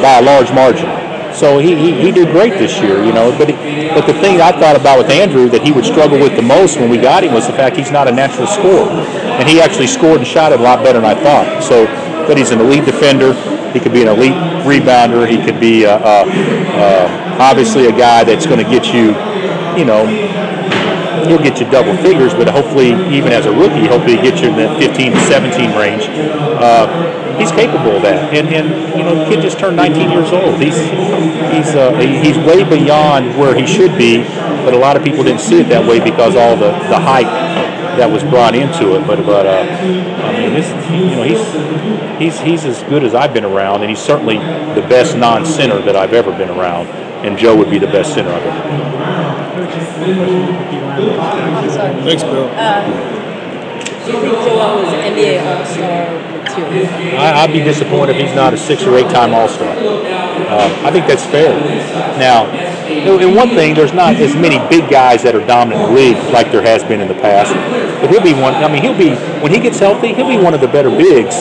by 0.00 0.18
a 0.18 0.22
large 0.22 0.50
margin. 0.52 0.88
So 1.34 1.58
he, 1.58 1.74
he, 1.74 2.00
he 2.00 2.10
did 2.12 2.30
great 2.30 2.54
this 2.54 2.80
year, 2.80 3.02
you 3.04 3.12
know. 3.12 3.36
But 3.36 3.50
he, 3.50 3.88
but 3.88 4.06
the 4.06 4.14
thing 4.14 4.40
I 4.40 4.52
thought 4.52 4.76
about 4.76 4.98
with 4.98 5.10
Andrew 5.10 5.48
that 5.50 5.62
he 5.62 5.72
would 5.72 5.84
struggle 5.84 6.18
with 6.18 6.36
the 6.36 6.42
most 6.42 6.78
when 6.78 6.88
we 6.88 6.96
got 6.96 7.24
him 7.24 7.34
was 7.34 7.46
the 7.46 7.52
fact 7.52 7.76
he's 7.76 7.90
not 7.90 8.06
a 8.06 8.12
natural 8.12 8.46
scorer, 8.46 8.88
and 8.88 9.48
he 9.48 9.60
actually 9.60 9.88
scored 9.88 10.18
and 10.18 10.26
shot 10.26 10.52
it 10.52 10.60
a 10.60 10.62
lot 10.62 10.84
better 10.84 11.00
than 11.00 11.10
I 11.10 11.20
thought. 11.20 11.62
So, 11.62 11.86
but 12.28 12.38
he's 12.38 12.50
an 12.50 12.60
elite 12.60 12.84
defender. 12.84 13.34
He 13.72 13.80
could 13.80 13.92
be 13.92 14.02
an 14.02 14.08
elite 14.08 14.38
rebounder. 14.62 15.28
He 15.28 15.42
could 15.44 15.58
be 15.58 15.84
uh, 15.84 15.98
uh, 15.98 16.24
uh, 16.30 17.36
obviously 17.40 17.86
a 17.86 17.92
guy 17.92 18.22
that's 18.22 18.46
going 18.46 18.62
to 18.62 18.70
get 18.70 18.94
you, 18.94 19.10
you 19.76 19.84
know, 19.84 20.06
he'll 21.26 21.42
get 21.42 21.60
you 21.60 21.70
double 21.70 21.96
figures, 22.02 22.32
but 22.34 22.48
hopefully, 22.48 22.90
even 23.14 23.32
as 23.32 23.46
a 23.46 23.52
rookie, 23.52 23.86
hopefully 23.86 24.16
he 24.16 24.22
gets 24.22 24.40
you 24.40 24.48
in 24.48 24.56
the 24.56 24.68
15 24.78 25.12
to 25.12 25.20
17 25.26 25.76
range. 25.76 26.04
Uh, 26.08 26.86
he's 27.38 27.50
capable 27.52 27.96
of 27.96 28.02
that, 28.02 28.34
and, 28.34 28.48
and 28.48 28.68
you 28.96 29.04
know, 29.04 29.14
the 29.14 29.24
kid 29.26 29.40
just 29.40 29.58
turned 29.58 29.76
19 29.76 30.10
years 30.10 30.30
old. 30.32 30.60
He's 30.60 30.76
he's 30.76 31.74
uh, 31.74 31.94
he's 31.98 32.38
way 32.38 32.64
beyond 32.64 33.38
where 33.38 33.54
he 33.54 33.66
should 33.66 33.96
be, 33.98 34.22
but 34.64 34.74
a 34.74 34.78
lot 34.78 34.96
of 34.96 35.04
people 35.04 35.24
didn't 35.24 35.40
see 35.40 35.60
it 35.60 35.68
that 35.68 35.86
way 35.88 35.98
because 35.98 36.36
all 36.36 36.56
the 36.56 36.72
the 36.88 36.98
hype 36.98 37.30
that 37.96 38.10
was 38.10 38.22
brought 38.24 38.54
into 38.54 38.94
it. 38.96 39.06
But 39.06 39.24
but 39.24 39.46
uh, 39.46 39.62
I 39.62 40.32
mean, 40.32 40.54
this 40.54 40.68
you 40.90 41.16
know, 41.16 41.22
he's 41.22 41.44
he's 42.18 42.40
he's 42.40 42.64
as 42.64 42.82
good 42.84 43.04
as 43.04 43.14
I've 43.14 43.34
been 43.34 43.44
around, 43.44 43.82
and 43.82 43.90
he's 43.90 44.02
certainly 44.02 44.38
the 44.38 44.86
best 44.88 45.16
non-center 45.16 45.80
that 45.82 45.96
I've 45.96 46.12
ever 46.12 46.32
been 46.36 46.50
around. 46.50 46.88
And 47.24 47.38
Joe 47.38 47.56
would 47.56 47.70
be 47.70 47.78
the 47.78 47.86
best 47.86 48.12
center 48.12 48.30
I've 48.30 48.42
ever 48.42 48.68
been. 48.68 48.93
Thanks, 52.04 52.22
Bill. 52.22 52.48
Do 54.04 54.12
you 54.12 54.20
think 54.20 54.34
Joel 54.44 54.80
is 54.80 54.92
NBA 54.92 55.40
All-Star 55.40 56.34
material? 56.38 57.18
I, 57.18 57.42
I'd 57.42 57.52
be 57.52 57.60
disappointed 57.60 58.16
if 58.16 58.26
he's 58.26 58.36
not 58.36 58.52
a 58.52 58.58
six 58.58 58.82
or 58.82 58.96
eight 58.98 59.10
time 59.10 59.32
All 59.32 59.48
Star. 59.48 59.74
Uh, 59.74 60.82
I 60.84 60.90
think 60.90 61.06
that's 61.06 61.24
fair. 61.24 61.58
Now, 62.18 62.44
and 62.44 63.34
one 63.34 63.48
thing, 63.48 63.74
there's 63.74 63.94
not 63.94 64.16
as 64.16 64.36
many 64.36 64.58
big 64.68 64.90
guys 64.90 65.22
that 65.22 65.34
are 65.34 65.46
dominant 65.46 65.82
in 65.82 65.88
the 65.88 65.94
league 65.94 66.16
like 66.34 66.52
there 66.52 66.60
has 66.60 66.84
been 66.84 67.00
in 67.00 67.08
the 67.08 67.14
past. 67.14 67.54
But 68.02 68.10
he'll 68.10 68.22
be 68.22 68.34
one. 68.34 68.52
I 68.52 68.70
mean, 68.70 68.82
he'll 68.82 68.98
be 68.98 69.14
when 69.40 69.52
he 69.52 69.58
gets 69.58 69.78
healthy, 69.78 70.12
he'll 70.12 70.28
be 70.28 70.36
one 70.36 70.52
of 70.52 70.60
the 70.60 70.68
better 70.68 70.90
bigs 70.90 71.36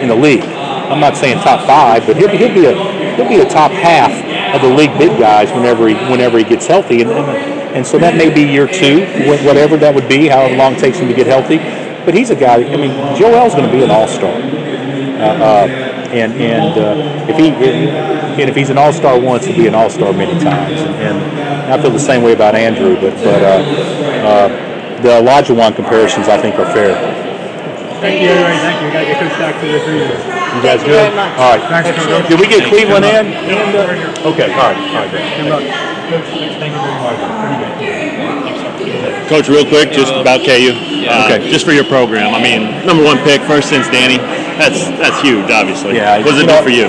in 0.00 0.08
the 0.08 0.16
league. 0.16 0.42
I'm 0.42 1.00
not 1.00 1.18
saying 1.18 1.40
top 1.40 1.66
five, 1.66 2.06
but 2.06 2.16
he'll, 2.16 2.30
he'll 2.30 2.54
be 2.54 2.64
a 2.64 3.16
he'll 3.16 3.28
be 3.28 3.40
a 3.40 3.48
top 3.48 3.72
half 3.72 4.10
of 4.54 4.62
the 4.62 4.74
league 4.74 4.96
big 4.98 5.18
guys 5.18 5.52
whenever 5.52 5.86
he 5.86 5.94
whenever 6.10 6.38
he 6.38 6.44
gets 6.44 6.66
healthy. 6.66 7.02
And, 7.02 7.10
and 7.10 7.55
and 7.76 7.86
so 7.86 7.98
that 7.98 8.16
may 8.16 8.32
be 8.32 8.40
year 8.40 8.66
two, 8.66 9.04
whatever 9.44 9.76
that 9.76 9.94
would 9.94 10.08
be, 10.08 10.28
however 10.28 10.56
long 10.56 10.74
it 10.74 10.78
takes 10.78 10.98
him 10.98 11.08
to 11.08 11.14
get 11.14 11.26
healthy. 11.26 11.58
But 12.06 12.14
he's 12.14 12.30
a 12.30 12.36
guy. 12.36 12.64
I 12.64 12.76
mean, 12.76 12.90
Joel's 13.16 13.54
going 13.54 13.66
to 13.66 13.72
be 13.72 13.84
an 13.84 13.90
all-star. 13.90 14.32
Uh, 14.32 15.44
uh, 15.44 15.86
and 16.12 16.32
and 16.34 16.78
uh, 16.78 17.26
if 17.28 17.36
he 17.36 17.48
and 17.50 18.48
if 18.48 18.56
he's 18.56 18.70
an 18.70 18.78
all-star 18.78 19.20
once, 19.20 19.44
he'll 19.44 19.56
be 19.56 19.66
an 19.66 19.74
all-star 19.74 20.12
many 20.12 20.38
times. 20.40 20.80
And, 20.80 21.36
I 21.66 21.82
feel 21.82 21.90
the 21.90 21.98
same 21.98 22.22
way 22.22 22.32
about 22.32 22.54
Andrew. 22.54 22.94
But 22.94 23.14
but 23.16 23.42
uh, 23.42 23.60
uh, 24.24 24.48
the 25.02 25.20
Olajuwon 25.20 25.74
comparisons, 25.74 26.28
I 26.28 26.40
think, 26.40 26.54
are 26.56 26.72
fair. 26.72 26.94
Thank 28.00 28.22
you, 28.22 28.28
everybody. 28.28 28.56
Thank 28.58 28.80
you. 28.80 28.86
We 28.86 28.92
gotta 28.92 29.06
get 29.06 29.38
back 29.38 29.60
to 29.60 29.72
the 29.72 29.80
three. 29.80 30.45
You 30.56 30.62
guys 30.64 30.80
Thank 30.80 30.88
you 30.88 30.96
good? 30.96 31.12
very 31.12 31.16
much. 31.16 31.36
All 31.38 31.52
right. 31.52 31.60
Thanks, 31.84 32.00
Coach. 32.04 32.28
Did 32.32 32.40
we 32.40 32.48
get 32.48 32.64
Cleveland 32.72 33.04
in? 33.04 33.26
And, 33.28 33.76
uh, 33.76 34.30
okay. 34.32 34.48
All 34.56 34.72
right. 34.72 34.78
All 34.88 35.04
right. 35.04 35.10
great. 35.12 35.76
Coach, 39.28 39.48
real 39.48 39.66
quick, 39.66 39.90
just 39.92 40.12
about 40.14 40.40
KU. 40.46 40.72
Uh, 40.72 41.28
Okay. 41.28 41.50
Just 41.50 41.64
for 41.66 41.72
your 41.72 41.84
program. 41.84 42.32
I 42.34 42.40
mean, 42.42 42.86
number 42.86 43.04
one 43.04 43.18
pick, 43.18 43.40
first 43.42 43.68
since 43.68 43.86
Danny. 43.88 44.16
That's 44.56 44.84
that's 44.98 45.20
huge, 45.20 45.50
obviously. 45.50 45.96
Yeah, 45.96 46.16
What 46.18 46.26
does 46.34 46.38
you 46.42 46.48
it 46.48 46.56
do 46.56 46.62
for 46.62 46.70
you? 46.70 46.86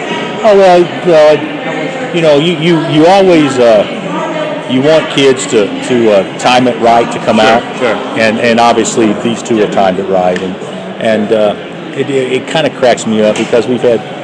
Oh 0.47 0.55
well, 0.55 0.81
uh, 1.11 2.13
you 2.15 2.21
know, 2.21 2.37
you 2.39 2.53
you 2.57 2.79
you 2.87 3.05
always 3.07 3.57
uh, 3.59 3.83
you 4.71 4.81
want 4.81 5.09
kids 5.11 5.45
to 5.47 5.67
to 5.89 5.95
uh, 6.13 6.37
time 6.39 6.67
it 6.67 6.77
right 6.79 7.11
to 7.11 7.19
come 7.25 7.37
Sure, 7.37 7.45
out, 7.45 7.77
sure. 7.77 7.95
and 8.17 8.39
and 8.39 8.59
obviously 8.59 9.11
these 9.21 9.41
two 9.43 9.57
have 9.57 9.71
timed 9.71 9.99
it 9.99 10.05
right, 10.09 10.39
and 10.41 10.55
and 11.01 11.33
uh, 11.33 11.53
it 11.97 12.09
it, 12.09 12.33
it 12.33 12.47
kind 12.47 12.67
of 12.67 12.73
cracks 12.73 13.05
me 13.05 13.21
up 13.21 13.35
because 13.37 13.67
we've 13.67 13.81
had. 13.81 14.15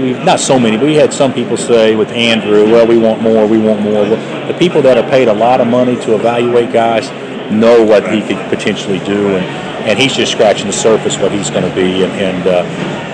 We've, 0.00 0.18
not 0.24 0.40
so 0.40 0.58
many, 0.58 0.78
but 0.78 0.86
we 0.86 0.94
had 0.94 1.12
some 1.12 1.32
people 1.32 1.58
say 1.58 1.94
with 1.94 2.08
Andrew, 2.08 2.64
well, 2.64 2.86
we 2.86 2.96
want 2.96 3.20
more, 3.20 3.46
we 3.46 3.58
want 3.58 3.82
more. 3.82 4.02
Well, 4.02 4.46
the 4.50 4.58
people 4.58 4.80
that 4.82 4.96
have 4.96 5.10
paid 5.10 5.28
a 5.28 5.32
lot 5.32 5.60
of 5.60 5.66
money 5.66 5.94
to 5.96 6.14
evaluate 6.14 6.72
guys 6.72 7.10
know 7.52 7.84
what 7.84 8.10
he 8.10 8.20
could 8.22 8.38
potentially 8.48 8.98
do, 9.00 9.36
and, 9.36 9.44
and 9.86 9.98
he's 9.98 10.14
just 10.14 10.32
scratching 10.32 10.66
the 10.66 10.72
surface 10.72 11.18
what 11.18 11.32
he's 11.32 11.50
going 11.50 11.68
to 11.68 11.74
be. 11.74 12.02
And, 12.02 12.12
and 12.12 12.46
uh, 12.46 12.64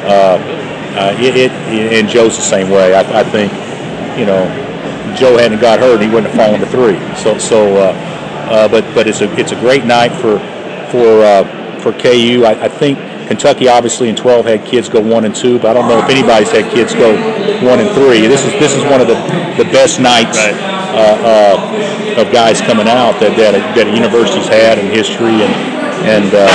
uh, 0.06 0.38
uh, 0.96 1.16
it, 1.18 1.36
it, 1.36 1.52
and 1.92 2.08
Joe's 2.08 2.36
the 2.36 2.42
same 2.42 2.70
way. 2.70 2.94
I, 2.94 3.20
I 3.20 3.25
think, 3.25 3.52
you 4.18 4.25
know, 4.25 4.44
Joe 5.16 5.36
hadn't 5.36 5.60
got 5.60 5.78
hurt, 5.78 6.00
he 6.00 6.08
wouldn't 6.08 6.32
have 6.32 6.36
fallen 6.36 6.60
to 6.60 6.66
three. 6.66 6.98
So, 7.16 7.38
so, 7.38 7.76
uh, 7.76 7.92
uh, 8.48 8.68
but 8.68 8.84
but 8.94 9.08
it's 9.08 9.20
a 9.20 9.32
it's 9.38 9.52
a 9.52 9.56
great 9.56 9.84
night 9.84 10.12
for 10.12 10.38
for 10.90 11.22
uh, 11.25 11.80
for 11.80 11.92
KU. 11.92 12.44
I, 12.44 12.64
I 12.64 12.68
think 12.68 12.98
Kentucky 13.26 13.68
obviously 13.68 14.09
in 14.09 14.16
12 14.16 14.47
had 14.47 14.64
kids 14.64 14.88
go 14.88 15.00
one 15.00 15.25
and 15.25 15.35
two, 15.35 15.59
but 15.59 15.71
I 15.71 15.75
don't 15.75 15.88
know 15.88 15.99
if 15.99 16.09
anybody's 16.11 16.50
had 16.50 16.71
kids 16.73 16.95
go 16.95 17.12
one 17.66 17.80
and 17.80 17.90
three. 17.95 18.26
This 18.26 18.45
is 18.45 18.52
this 18.61 18.73
is 18.75 18.83
one 18.85 19.00
of 19.00 19.06
the, 19.09 19.14
the 19.59 19.64
best 19.73 20.00
nights 20.00 20.38
Right. 20.38 20.54
uh, 20.54 21.16
uh, 22.16 22.21
of 22.23 22.33
guys 22.33 22.61
coming 22.62 22.87
out 22.88 23.18
that 23.21 23.37
that 23.37 23.54
a, 23.54 23.61
that 23.75 23.87
a 23.88 23.95
university's 23.95 24.49
had 24.49 24.78
in 24.78 24.87
history, 24.87 25.42
and 25.42 25.52
and 26.06 26.28
uh, 26.33 26.49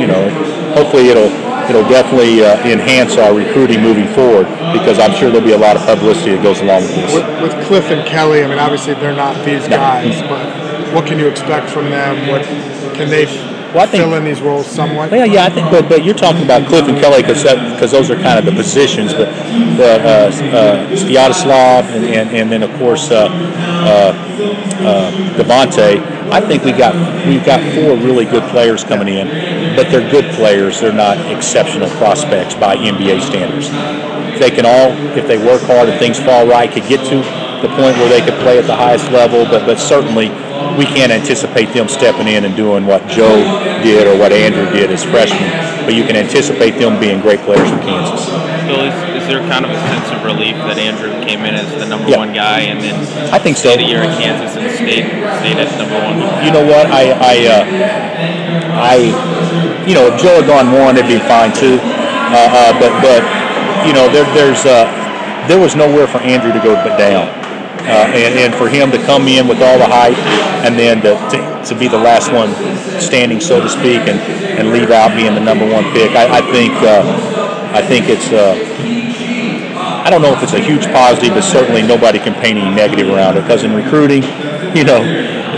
you 0.00 0.06
know 0.06 0.28
hopefully 0.74 1.08
it'll 1.08 1.30
it'll 1.70 1.88
definitely 1.88 2.42
uh, 2.44 2.58
enhance 2.66 3.16
our 3.16 3.34
recruiting 3.34 3.80
moving 3.82 4.06
forward 4.14 4.46
because 4.76 4.98
I'm 4.98 5.12
sure 5.14 5.30
there'll 5.30 5.46
be 5.46 5.52
a 5.54 5.58
lot 5.58 5.76
of 5.76 5.82
publicity 5.86 6.34
that 6.36 6.42
goes 6.42 6.60
along 6.60 6.82
with 6.82 6.94
this. 6.94 7.14
With, 7.14 7.26
with 7.42 7.66
Cliff 7.66 7.90
and 7.90 8.06
Kelly, 8.06 8.44
I 8.44 8.46
mean, 8.46 8.58
obviously 8.58 8.94
they're 8.94 9.16
not 9.16 9.34
these 9.44 9.66
No. 9.68 9.76
guys, 9.76 10.20
but 10.30 10.46
what 10.94 11.06
can 11.06 11.18
you 11.18 11.26
expect 11.28 11.68
from 11.70 11.90
them? 11.90 12.28
What 12.28 12.42
can 12.94 13.08
they 13.10 13.26
Well, 13.76 13.84
I 13.84 13.88
think- 13.88 14.04
fill 14.04 14.14
in 14.14 14.24
these 14.24 14.40
roles 14.40 14.66
somewhat? 14.66 15.10
Well, 15.10 15.26
yeah, 15.26 15.44
I 15.44 15.50
think, 15.50 15.70
but 15.70 15.86
but 15.86 16.02
you're 16.02 16.14
talking 16.14 16.42
about 16.42 16.66
Cliff 16.66 16.88
and 16.88 16.96
Kelly 16.98 17.20
because 17.20 17.42
because 17.42 17.90
those 17.90 18.10
are 18.10 18.16
kind 18.16 18.38
of 18.38 18.46
the 18.46 18.52
positions, 18.52 19.12
but 19.12 19.28
but 19.76 20.00
uh, 20.00 20.32
uh, 20.56 20.88
Sviatoslav 20.96 21.84
and, 21.94 22.06
and 22.06 22.30
and 22.30 22.50
then 22.50 22.62
of 22.62 22.72
course 22.78 23.10
uh, 23.10 23.28
uh, 23.28 24.14
uh, 24.80 25.12
Devontae. 25.36 26.00
I 26.32 26.40
think 26.40 26.64
we 26.64 26.72
got 26.72 26.94
we've 27.26 27.44
got 27.44 27.60
four 27.74 27.98
really 27.98 28.24
good 28.24 28.44
players 28.44 28.82
coming 28.82 29.08
in, 29.08 29.28
but 29.76 29.90
they're 29.90 30.10
good 30.10 30.34
players. 30.36 30.80
They're 30.80 30.90
not 30.90 31.18
exceptional 31.30 31.90
prospects 32.00 32.54
by 32.54 32.76
NBA 32.78 33.20
standards. 33.20 33.68
They 34.40 34.50
can 34.50 34.64
all, 34.64 34.88
if 35.18 35.26
they 35.26 35.36
work 35.36 35.60
hard 35.62 35.90
and 35.90 35.98
things 35.98 36.18
fall 36.18 36.46
right, 36.46 36.70
could 36.72 36.88
get 36.88 37.04
to 37.10 37.16
the 37.60 37.68
point 37.76 37.96
where 37.98 38.08
they 38.08 38.22
could 38.24 38.40
play 38.40 38.58
at 38.58 38.66
the 38.66 38.76
highest 38.76 39.12
level. 39.12 39.44
But 39.44 39.66
but 39.66 39.78
certainly 39.78 40.28
we 40.78 40.84
can't 40.84 41.12
anticipate 41.12 41.72
them 41.72 41.88
stepping 41.88 42.28
in 42.28 42.44
and 42.44 42.54
doing 42.56 42.86
what 42.86 43.06
Joe 43.08 43.36
did 43.82 44.06
or 44.06 44.18
what 44.18 44.32
Andrew 44.32 44.66
did 44.72 44.90
as 44.90 45.04
freshmen. 45.04 45.48
But 45.84 45.94
you 45.94 46.04
can 46.04 46.16
anticipate 46.16 46.72
them 46.78 46.98
being 46.98 47.20
great 47.20 47.40
players 47.40 47.68
for 47.70 47.78
Kansas. 47.78 48.26
Bill, 48.66 48.82
is, 48.82 49.22
is 49.22 49.28
there 49.28 49.38
kind 49.46 49.64
of 49.64 49.70
a 49.70 49.78
sense 49.86 50.10
of 50.10 50.24
relief 50.26 50.56
that 50.66 50.76
Andrew 50.78 51.14
came 51.24 51.46
in 51.46 51.54
as 51.54 51.70
the 51.78 51.86
number 51.86 52.10
Yeah. 52.10 52.18
one 52.18 52.32
guy 52.34 52.66
and 52.66 52.82
then 52.82 52.98
I 53.32 53.38
think 53.38 53.56
so. 53.56 53.70
stayed 53.70 53.86
a 53.86 53.88
year 53.88 54.02
in 54.02 54.10
Kansas 54.18 54.56
and 54.58 54.66
stayed 54.74 55.06
stayed 55.38 55.58
at 55.62 55.70
number 55.78 55.94
one? 55.94 56.18
You 56.44 56.50
know 56.50 56.66
what? 56.66 56.90
I 56.90 57.14
I 57.14 57.34
uh, 57.46 57.62
I 58.74 58.96
you 59.86 59.94
know 59.94 60.10
if 60.10 60.20
Joe 60.20 60.42
had 60.42 60.46
gone 60.50 60.72
one, 60.74 60.96
it'd 60.98 61.06
be 61.06 61.22
fine 61.30 61.54
too. 61.54 61.78
Uh, 61.78 62.34
uh, 62.50 62.72
but 62.82 62.90
but 63.06 63.22
you 63.86 63.94
know 63.94 64.10
there 64.10 64.26
there's 64.34 64.66
uh, 64.66 64.90
there 65.46 65.60
was 65.62 65.76
nowhere 65.78 66.06
for 66.10 66.18
Andrew 66.26 66.50
to 66.52 66.58
go 66.58 66.74
but 66.74 66.98
down. 66.98 67.30
Uh, 67.86 68.10
and, 68.10 68.34
and 68.34 68.54
for 68.54 68.68
him 68.68 68.90
to 68.90 68.98
come 69.06 69.28
in 69.28 69.46
with 69.46 69.62
all 69.62 69.78
the 69.78 69.86
hype 69.86 70.18
and 70.66 70.74
then 70.76 70.98
to, 71.02 71.14
to, 71.30 71.38
to 71.62 71.78
be 71.78 71.86
the 71.86 71.98
last 71.98 72.32
one 72.32 72.50
standing, 73.00 73.40
so 73.40 73.60
to 73.60 73.68
speak, 73.68 74.02
and, 74.10 74.18
and 74.58 74.72
leave 74.72 74.90
out 74.90 75.14
being 75.14 75.34
the 75.34 75.40
number 75.40 75.64
one 75.70 75.84
pick, 75.92 76.10
I, 76.18 76.38
I 76.38 76.42
think 76.50 76.74
uh, 76.82 77.06
I 77.72 77.82
think 77.82 78.08
it's 78.08 78.32
uh, 78.32 78.54
I 80.06 80.10
don't 80.10 80.22
know 80.22 80.32
if 80.32 80.42
it's 80.42 80.54
a 80.54 80.62
huge 80.62 80.86
positive, 80.94 81.34
but 81.34 81.42
certainly 81.42 81.82
nobody 81.82 82.18
can 82.18 82.34
paint 82.34 82.58
any 82.58 82.74
negative 82.74 83.08
around 83.08 83.36
it. 83.36 83.42
Because 83.42 83.64
in 83.64 83.74
recruiting, 83.74 84.22
you 84.74 84.86
know, 84.86 85.02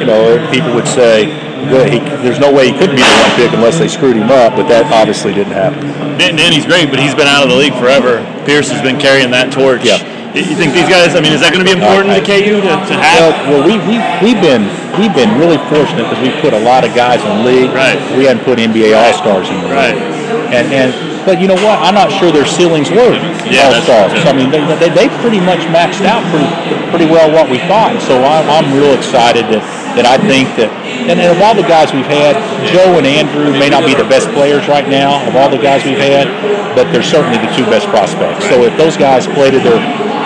you 0.01 0.07
know, 0.09 0.41
people 0.51 0.73
would 0.75 0.89
say, 0.89 1.27
he, 1.29 2.01
"There's 2.25 2.41
no 2.41 2.53
way 2.53 2.73
he 2.73 2.73
could 2.73 2.91
be 2.91 3.05
the 3.05 3.19
one 3.21 3.33
pick 3.37 3.53
unless 3.53 3.79
they 3.79 3.89
screwed 3.89 4.17
him 4.17 4.31
up," 4.33 4.57
but 4.57 4.67
that 4.69 4.89
obviously 4.93 5.35
didn't 5.35 5.53
happen. 5.53 5.85
Dan, 6.17 6.37
Danny's 6.37 6.65
great, 6.65 6.89
but 6.89 6.99
he's 6.99 7.15
been 7.15 7.29
out 7.29 7.45
of 7.45 7.51
the 7.51 7.57
league 7.57 7.75
forever. 7.75 8.25
Pierce 8.47 8.71
has 8.71 8.81
been 8.81 8.99
carrying 8.99 9.31
that 9.33 9.53
torch. 9.53 9.85
Yeah. 9.85 10.01
You 10.37 10.55
think 10.55 10.77
these 10.77 10.89
guys? 10.89 11.17
I 11.17 11.21
mean, 11.25 11.33
is 11.33 11.41
that 11.41 11.51
going 11.57 11.65
to 11.65 11.69
be 11.69 11.75
important 11.75 12.13
to 12.15 12.21
KU 12.23 12.61
to, 12.61 12.69
to 12.69 12.95
Well, 12.95 13.33
have? 13.33 13.35
well, 13.49 13.63
we 13.65 13.81
we 13.89 13.97
we've 14.21 14.41
been 14.45 14.69
we've 15.01 15.13
been 15.17 15.33
really 15.41 15.57
fortunate 15.73 16.05
because 16.05 16.21
we 16.21 16.31
put 16.45 16.53
a 16.53 16.61
lot 16.61 16.85
of 16.85 16.93
guys 16.95 17.25
in 17.25 17.31
the 17.41 17.45
league. 17.49 17.73
Right. 17.73 17.97
We 18.15 18.29
hadn't 18.29 18.45
put 18.45 18.61
NBA 18.61 18.93
All 18.93 19.11
Stars 19.17 19.49
in 19.49 19.57
the 19.65 19.73
Right. 19.73 19.97
league. 19.97 20.53
And 20.53 20.69
and 20.71 20.91
but 21.25 21.41
you 21.41 21.49
know 21.49 21.59
what? 21.61 21.81
I'm 21.81 21.97
not 21.97 22.13
sure 22.13 22.31
their 22.33 22.47
ceilings 22.49 22.89
were 22.93 23.17
Yeah, 23.49 23.73
All 23.73 23.81
Stars. 23.83 24.13
I 24.29 24.33
mean, 24.37 24.53
they, 24.53 24.61
they 24.77 24.93
they 24.93 25.09
pretty 25.25 25.41
much 25.41 25.65
maxed 25.73 26.05
out 26.05 26.21
pretty 26.29 26.49
pretty 26.93 27.09
well 27.09 27.33
what 27.33 27.49
we 27.49 27.59
thought. 27.65 27.97
So 28.05 28.21
I'm 28.23 28.45
I'm 28.53 28.69
real 28.77 28.93
excited 28.95 29.49
that 29.49 29.65
that 29.97 30.05
I 30.07 30.21
think 30.29 30.47
that 30.61 30.69
and, 31.09 31.17
and 31.19 31.33
of 31.33 31.41
all 31.41 31.57
the 31.57 31.65
guys 31.67 31.91
we've 31.97 32.07
had, 32.07 32.37
Joe 32.69 33.01
and 33.01 33.09
Andrew 33.09 33.49
may 33.57 33.73
not 33.73 33.89
be 33.89 33.97
the 33.97 34.05
best 34.07 34.29
players 34.37 34.69
right 34.69 34.87
now 34.87 35.25
of 35.25 35.35
all 35.35 35.49
the 35.49 35.59
guys 35.59 35.83
we've 35.89 35.99
had, 35.99 36.29
but 36.77 36.93
they're 36.93 37.03
certainly 37.03 37.41
the 37.41 37.49
two 37.57 37.65
best 37.73 37.89
prospects. 37.89 38.45
So 38.53 38.69
if 38.69 38.77
those 38.77 38.97
guys 39.01 39.25
play 39.27 39.49
to 39.51 39.59
their 39.59 39.81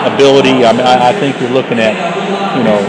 ability, 0.07 0.65
I 0.65 0.71
mean, 0.73 0.85
I, 0.85 1.09
I 1.09 1.13
think 1.19 1.39
you're 1.39 1.53
looking 1.53 1.79
at 1.79 1.95
you 2.57 2.63
know 2.63 2.79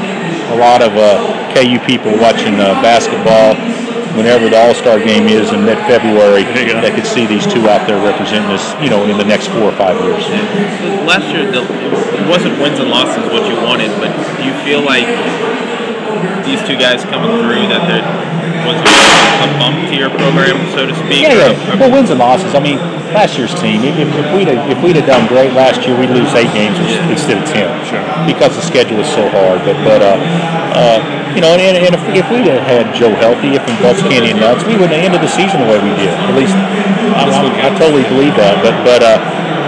a 0.55 0.59
lot 0.59 0.83
of 0.83 0.93
uh, 0.97 1.19
KU 1.55 1.79
people 1.87 2.13
watching 2.19 2.61
uh, 2.61 2.75
basketball 2.83 3.55
whenever 4.15 4.49
the 4.49 4.55
All-Star 4.55 5.03
game 5.03 5.27
is 5.27 5.51
in 5.51 5.67
mid-February 5.67 6.47
There 6.55 6.63
you 6.63 6.79
go. 6.79 6.81
that 6.81 6.95
could 6.95 7.07
see 7.07 7.27
these 7.27 7.43
two 7.51 7.67
out 7.67 7.83
there 7.91 7.99
representing 7.99 8.47
us, 8.55 8.63
you 8.79 8.87
know, 8.87 9.03
in 9.11 9.19
the 9.19 9.27
next 9.27 9.51
four 9.51 9.75
or 9.75 9.77
five 9.77 9.99
years. 10.07 10.23
Last 11.03 11.27
year, 11.35 11.51
the, 11.51 11.67
it 12.15 12.27
wasn't 12.31 12.55
wins 12.63 12.79
and 12.79 12.95
losses 12.95 13.27
what 13.35 13.43
you 13.51 13.59
wanted, 13.59 13.91
but 13.99 14.15
do 14.39 14.47
you 14.47 14.55
feel 14.63 14.87
like 14.87 15.07
these 16.47 16.63
two 16.63 16.79
guys 16.79 17.03
coming 17.11 17.43
through 17.43 17.67
that 17.75 17.83
there 17.91 18.07
was 18.63 18.79
a 18.79 19.49
bump 19.59 19.83
to 19.91 19.95
your 19.99 20.15
program, 20.15 20.63
so 20.71 20.87
to 20.87 20.95
speak? 21.05 21.27
Yeah, 21.27 21.35
or 21.35 21.51
yeah. 21.51 21.75
Well, 21.83 21.91
wins 21.91 22.15
and 22.15 22.23
losses. 22.23 22.55
I 22.55 22.63
mean, 22.63 22.79
last 23.15 23.39
year's 23.39 23.55
team. 23.63 23.87
If, 23.87 23.95
if 24.11 24.27
we'd 24.35 24.51
have, 24.51 24.61
if 24.69 24.79
we'd 24.83 24.99
have 24.99 25.07
done 25.07 25.25
great 25.31 25.55
last 25.55 25.87
year, 25.87 25.95
we'd 25.95 26.11
lose 26.11 26.29
eight 26.35 26.51
games 26.53 26.77
instead 27.09 27.39
of 27.39 27.47
ten. 27.49 27.71
Sure. 27.87 28.03
Because 28.27 28.53
the 28.59 28.65
schedule 28.67 28.99
was 28.99 29.09
so 29.09 29.25
hard. 29.31 29.63
But 29.63 29.79
but 29.87 30.03
uh, 30.03 30.19
uh, 30.75 30.99
you 31.33 31.41
know, 31.41 31.55
and, 31.55 31.79
and 31.79 31.95
if, 31.95 32.03
if 32.13 32.27
we'd 32.29 32.51
have 32.51 32.67
had 32.67 32.85
Joe 32.95 33.15
healthy, 33.15 33.55
if 33.55 33.63
in 33.71 33.75
Bucks 33.79 34.03
Canyon 34.03 34.43
nuts, 34.43 34.67
we 34.67 34.75
wouldn't 34.75 34.99
have 34.99 35.07
ended 35.07 35.23
the 35.23 35.31
season 35.31 35.63
the 35.63 35.71
way 35.71 35.79
we 35.79 35.95
did. 35.95 36.11
At 36.11 36.35
least 36.35 36.55
I, 37.15 37.31
I, 37.31 37.71
I 37.71 37.71
totally 37.79 38.05
believe 38.11 38.35
that. 38.37 38.59
But 38.61 38.75
but 38.83 39.01
uh, 39.01 39.19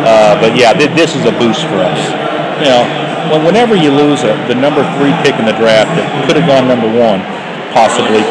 uh, 0.03 0.35
but 0.43 0.59
yeah, 0.59 0.75
thi- 0.75 0.93
this 0.99 1.15
is 1.15 1.25
a 1.25 1.35
boost 1.39 1.63
for 1.71 1.79
us. 1.81 1.99
You 2.63 2.71
know, 2.71 2.83
when, 3.31 3.47
whenever 3.47 3.79
you 3.79 3.95
lose 3.95 4.27
a, 4.27 4.35
the 4.51 4.59
number 4.59 4.83
three 4.99 5.15
pick 5.23 5.39
in 5.39 5.47
the 5.47 5.57
draft 5.57 5.95
that 5.95 6.07
could 6.27 6.35
have 6.35 6.47
gone 6.51 6.67
number 6.67 6.91
one, 6.91 7.23
possibly 7.75 8.23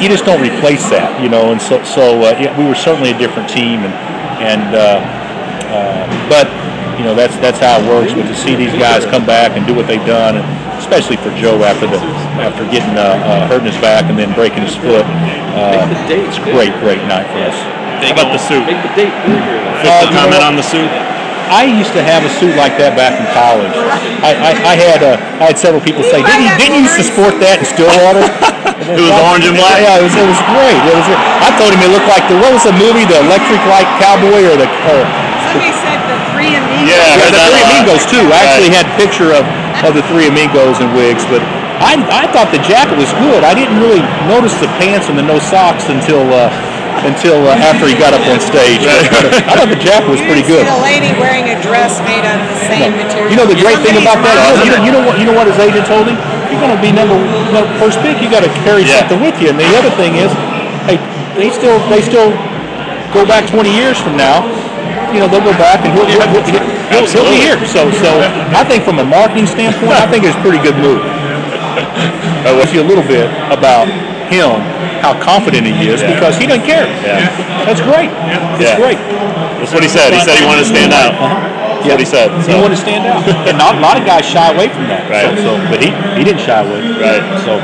you 0.00 0.08
just 0.08 0.24
don't 0.24 0.40
replace 0.40 0.86
that, 0.90 1.18
you 1.22 1.28
know. 1.28 1.50
And 1.50 1.60
so, 1.60 1.82
so 1.82 2.22
uh, 2.22 2.38
yeah, 2.38 2.54
we 2.54 2.64
were 2.66 2.78
certainly 2.78 3.10
a 3.10 3.18
different 3.18 3.50
team, 3.50 3.82
and 3.82 3.94
and 4.38 4.74
uh, 4.74 5.02
uh, 5.74 6.06
but 6.30 6.46
you 6.98 7.04
know 7.04 7.14
that's 7.14 7.34
that's 7.42 7.58
how 7.58 7.78
it 7.78 7.86
works. 7.86 8.14
But 8.14 8.26
to 8.30 8.36
see 8.36 8.54
these 8.54 8.74
guys 8.78 9.04
come 9.06 9.26
back 9.26 9.58
and 9.58 9.66
do 9.66 9.74
what 9.74 9.86
they've 9.86 10.04
done, 10.06 10.38
and 10.38 10.46
especially 10.78 11.18
for 11.18 11.34
Joe 11.34 11.62
after 11.66 11.86
the 11.86 11.98
after 12.38 12.62
getting 12.70 12.94
uh, 12.94 13.18
uh, 13.18 13.48
hurting 13.50 13.70
his 13.70 13.80
back 13.82 14.06
and 14.06 14.18
then 14.18 14.32
breaking 14.34 14.62
his 14.62 14.74
foot, 14.78 15.06
uh, 15.58 15.86
great 16.54 16.74
great 16.78 17.02
night 17.10 17.26
for 17.34 17.42
us. 17.42 17.58
How 17.98 18.14
about 18.14 18.30
the 18.30 18.38
suit? 18.38 18.62
Make 18.62 18.78
the 18.86 18.94
date 18.94 19.14
bigger. 19.26 19.58
Uh, 19.82 20.06
comment 20.14 20.42
on 20.42 20.54
the 20.54 20.62
suit? 20.62 20.90
I 21.48 21.64
used 21.64 21.96
to 21.96 22.04
have 22.04 22.28
a 22.28 22.32
suit 22.36 22.52
like 22.60 22.76
that 22.76 22.92
back 22.92 23.16
in 23.16 23.24
college. 23.32 23.72
I, 24.20 24.36
I, 24.36 24.50
I 24.52 24.74
had 24.76 25.00
uh, 25.00 25.16
I 25.40 25.48
had 25.48 25.58
several 25.58 25.80
people 25.80 26.04
say, 26.04 26.20
didn't 26.20 26.44
you, 26.44 26.52
didn't 26.60 26.76
you 26.76 26.84
used 26.84 27.00
to 27.00 27.08
sport 27.08 27.40
that 27.40 27.64
in 27.64 27.66
Stillwater? 27.66 28.22
It 28.88 29.04
was 29.04 29.12
orange 29.28 29.44
and 29.44 29.56
black? 29.56 29.78
Yeah, 29.84 30.00
it 30.00 30.04
was, 30.08 30.14
it 30.16 30.24
was 30.24 30.40
great. 30.48 30.80
It 30.80 30.96
was, 30.96 31.06
I 31.44 31.52
told 31.60 31.70
him 31.76 31.80
it 31.84 31.92
looked 31.92 32.08
like 32.08 32.24
the 32.32 32.36
what 32.40 32.56
was 32.56 32.64
the 32.64 32.72
movie, 32.76 33.04
the 33.04 33.20
Electric 33.20 33.60
Light 33.68 33.88
Cowboy 34.00 34.48
or 34.48 34.56
the 34.56 34.68
or, 34.88 35.04
Somebody 35.48 35.72
said 35.80 35.96
the 36.08 36.16
three 36.32 36.52
amigos. 36.56 36.88
Yeah, 36.92 37.00
yeah, 37.16 37.28
the 37.32 37.40
Three. 37.40 37.64
Amigos 37.72 38.04
too. 38.08 38.24
I 38.32 38.44
actually 38.44 38.68
Right. 38.68 38.84
had 38.84 38.86
a 38.88 38.96
picture 39.00 39.30
of, 39.32 39.44
of 39.84 39.92
the 39.96 40.04
Three 40.12 40.28
Amigos 40.28 40.76
and 40.84 40.92
wigs, 40.92 41.24
but 41.32 41.40
I, 41.80 41.96
I 42.12 42.28
thought 42.36 42.52
the 42.52 42.60
jacket 42.68 43.00
was 43.00 43.08
good. 43.24 43.44
I 43.44 43.56
didn't 43.56 43.80
really 43.80 44.04
notice 44.28 44.52
the 44.60 44.68
pants 44.76 45.08
and 45.08 45.16
the 45.16 45.24
no 45.24 45.40
socks 45.40 45.88
until 45.88 46.20
uh, 46.28 46.52
until 47.06 47.46
uh, 47.48 47.54
after 47.64 47.86
he 47.88 47.94
got 47.96 48.12
up 48.12 48.20
on 48.28 48.42
stage. 48.44 48.82
But, 48.88 49.30
but 49.30 49.32
I 49.48 49.52
thought 49.56 49.70
the 49.72 49.78
jacket 49.80 50.10
was 50.10 50.20
pretty 50.20 50.42
good. 50.44 50.66
See 50.66 50.72
the 50.74 50.82
lady 50.84 51.14
wearing 51.16 51.48
a 51.48 51.56
dress 51.64 51.96
made 52.04 52.26
out 52.28 52.36
of 52.42 52.48
the 52.52 52.60
same 52.68 52.92
material. 52.98 53.30
You 53.32 53.36
know 53.40 53.46
the 53.48 53.56
great 53.56 53.78
thing 53.80 53.96
about 53.96 54.20
that? 54.20 54.36
You 54.66 54.74
know, 54.74 54.80
you 54.84 54.92
know 54.92 55.02
what? 55.06 55.16
You 55.16 55.24
know 55.30 55.36
what 55.38 55.46
his 55.48 55.56
agent 55.62 55.86
told 55.88 56.10
him? 56.10 56.18
You're 56.50 56.60
going 56.62 56.74
to 56.74 56.80
be 56.82 56.90
number, 56.92 57.16
number 57.52 57.68
first 57.78 58.00
pick. 58.00 58.20
You 58.20 58.28
got 58.32 58.42
to 58.44 58.52
carry 58.64 58.82
Yeah. 58.84 59.04
something 59.04 59.20
with 59.20 59.36
you. 59.40 59.48
And 59.52 59.58
the 59.60 59.68
other 59.76 59.92
thing 60.00 60.16
is, 60.16 60.30
hey, 60.88 60.96
they 61.36 61.50
still 61.52 61.78
they 61.92 62.00
still 62.02 62.32
go 63.12 63.24
back 63.24 63.48
20 63.48 63.68
years 63.72 63.96
from 64.00 64.16
now. 64.16 64.44
You 65.12 65.20
know 65.24 65.28
they'll 65.28 65.44
go 65.44 65.56
back 65.56 65.80
and 65.84 65.92
he'll, 65.96 66.04
he'll, 66.04 66.20
he'll, 66.28 66.44
he'll, 66.92 67.06
he'll 67.08 67.30
be 67.32 67.40
here. 67.40 67.56
So 67.68 67.88
so 68.00 68.10
I 68.52 68.64
think 68.64 68.84
from 68.84 68.98
a 68.98 69.04
marketing 69.06 69.46
standpoint, 69.46 69.96
I 69.96 70.04
think 70.10 70.24
it's 70.24 70.36
a 70.36 70.42
pretty 70.44 70.60
good 70.60 70.76
move. 70.80 71.00
Uh, 72.44 72.54
with 72.58 72.72
you 72.74 72.82
a 72.82 72.86
little 72.88 73.04
bit 73.06 73.26
about 73.50 73.88
him, 74.28 74.60
how 75.00 75.14
confident 75.20 75.66
he 75.66 75.88
is 75.88 76.00
Yeah. 76.02 76.14
because 76.14 76.36
he 76.36 76.46
doesn't 76.46 76.66
care. 76.66 76.86
Yeah. 77.02 77.24
That's 77.64 77.80
great. 77.80 78.10
It's 78.60 78.62
Yeah. 78.68 78.76
great. 78.76 78.98
That's 79.58 79.72
what 79.72 79.82
he 79.82 79.88
said. 79.88 80.12
He 80.12 80.20
said 80.20 80.36
he 80.38 80.44
wanted 80.46 80.64
to 80.64 80.70
stand 80.70 80.92
out. 80.92 81.12
That's 81.78 81.86
Yeah. 81.86 81.92
what 81.94 82.00
he 82.00 82.06
said. 82.06 82.28
He 82.34 82.42
So. 82.42 82.60
wanted 82.60 82.74
to 82.76 82.82
stand 82.82 83.06
out, 83.06 83.22
and 83.48 83.56
not, 83.58 83.76
a 83.76 83.80
lot 83.80 83.98
of 83.98 84.04
guys 84.04 84.24
shy 84.26 84.50
away 84.52 84.68
from 84.68 84.86
that. 84.88 85.06
Right. 85.08 85.30
So, 85.38 85.56
so, 85.56 85.70
but 85.70 85.78
he 85.82 85.90
he 86.18 86.24
didn't 86.24 86.42
shy 86.42 86.58
away. 86.60 86.82
Right. 86.98 87.22
So 87.46 87.62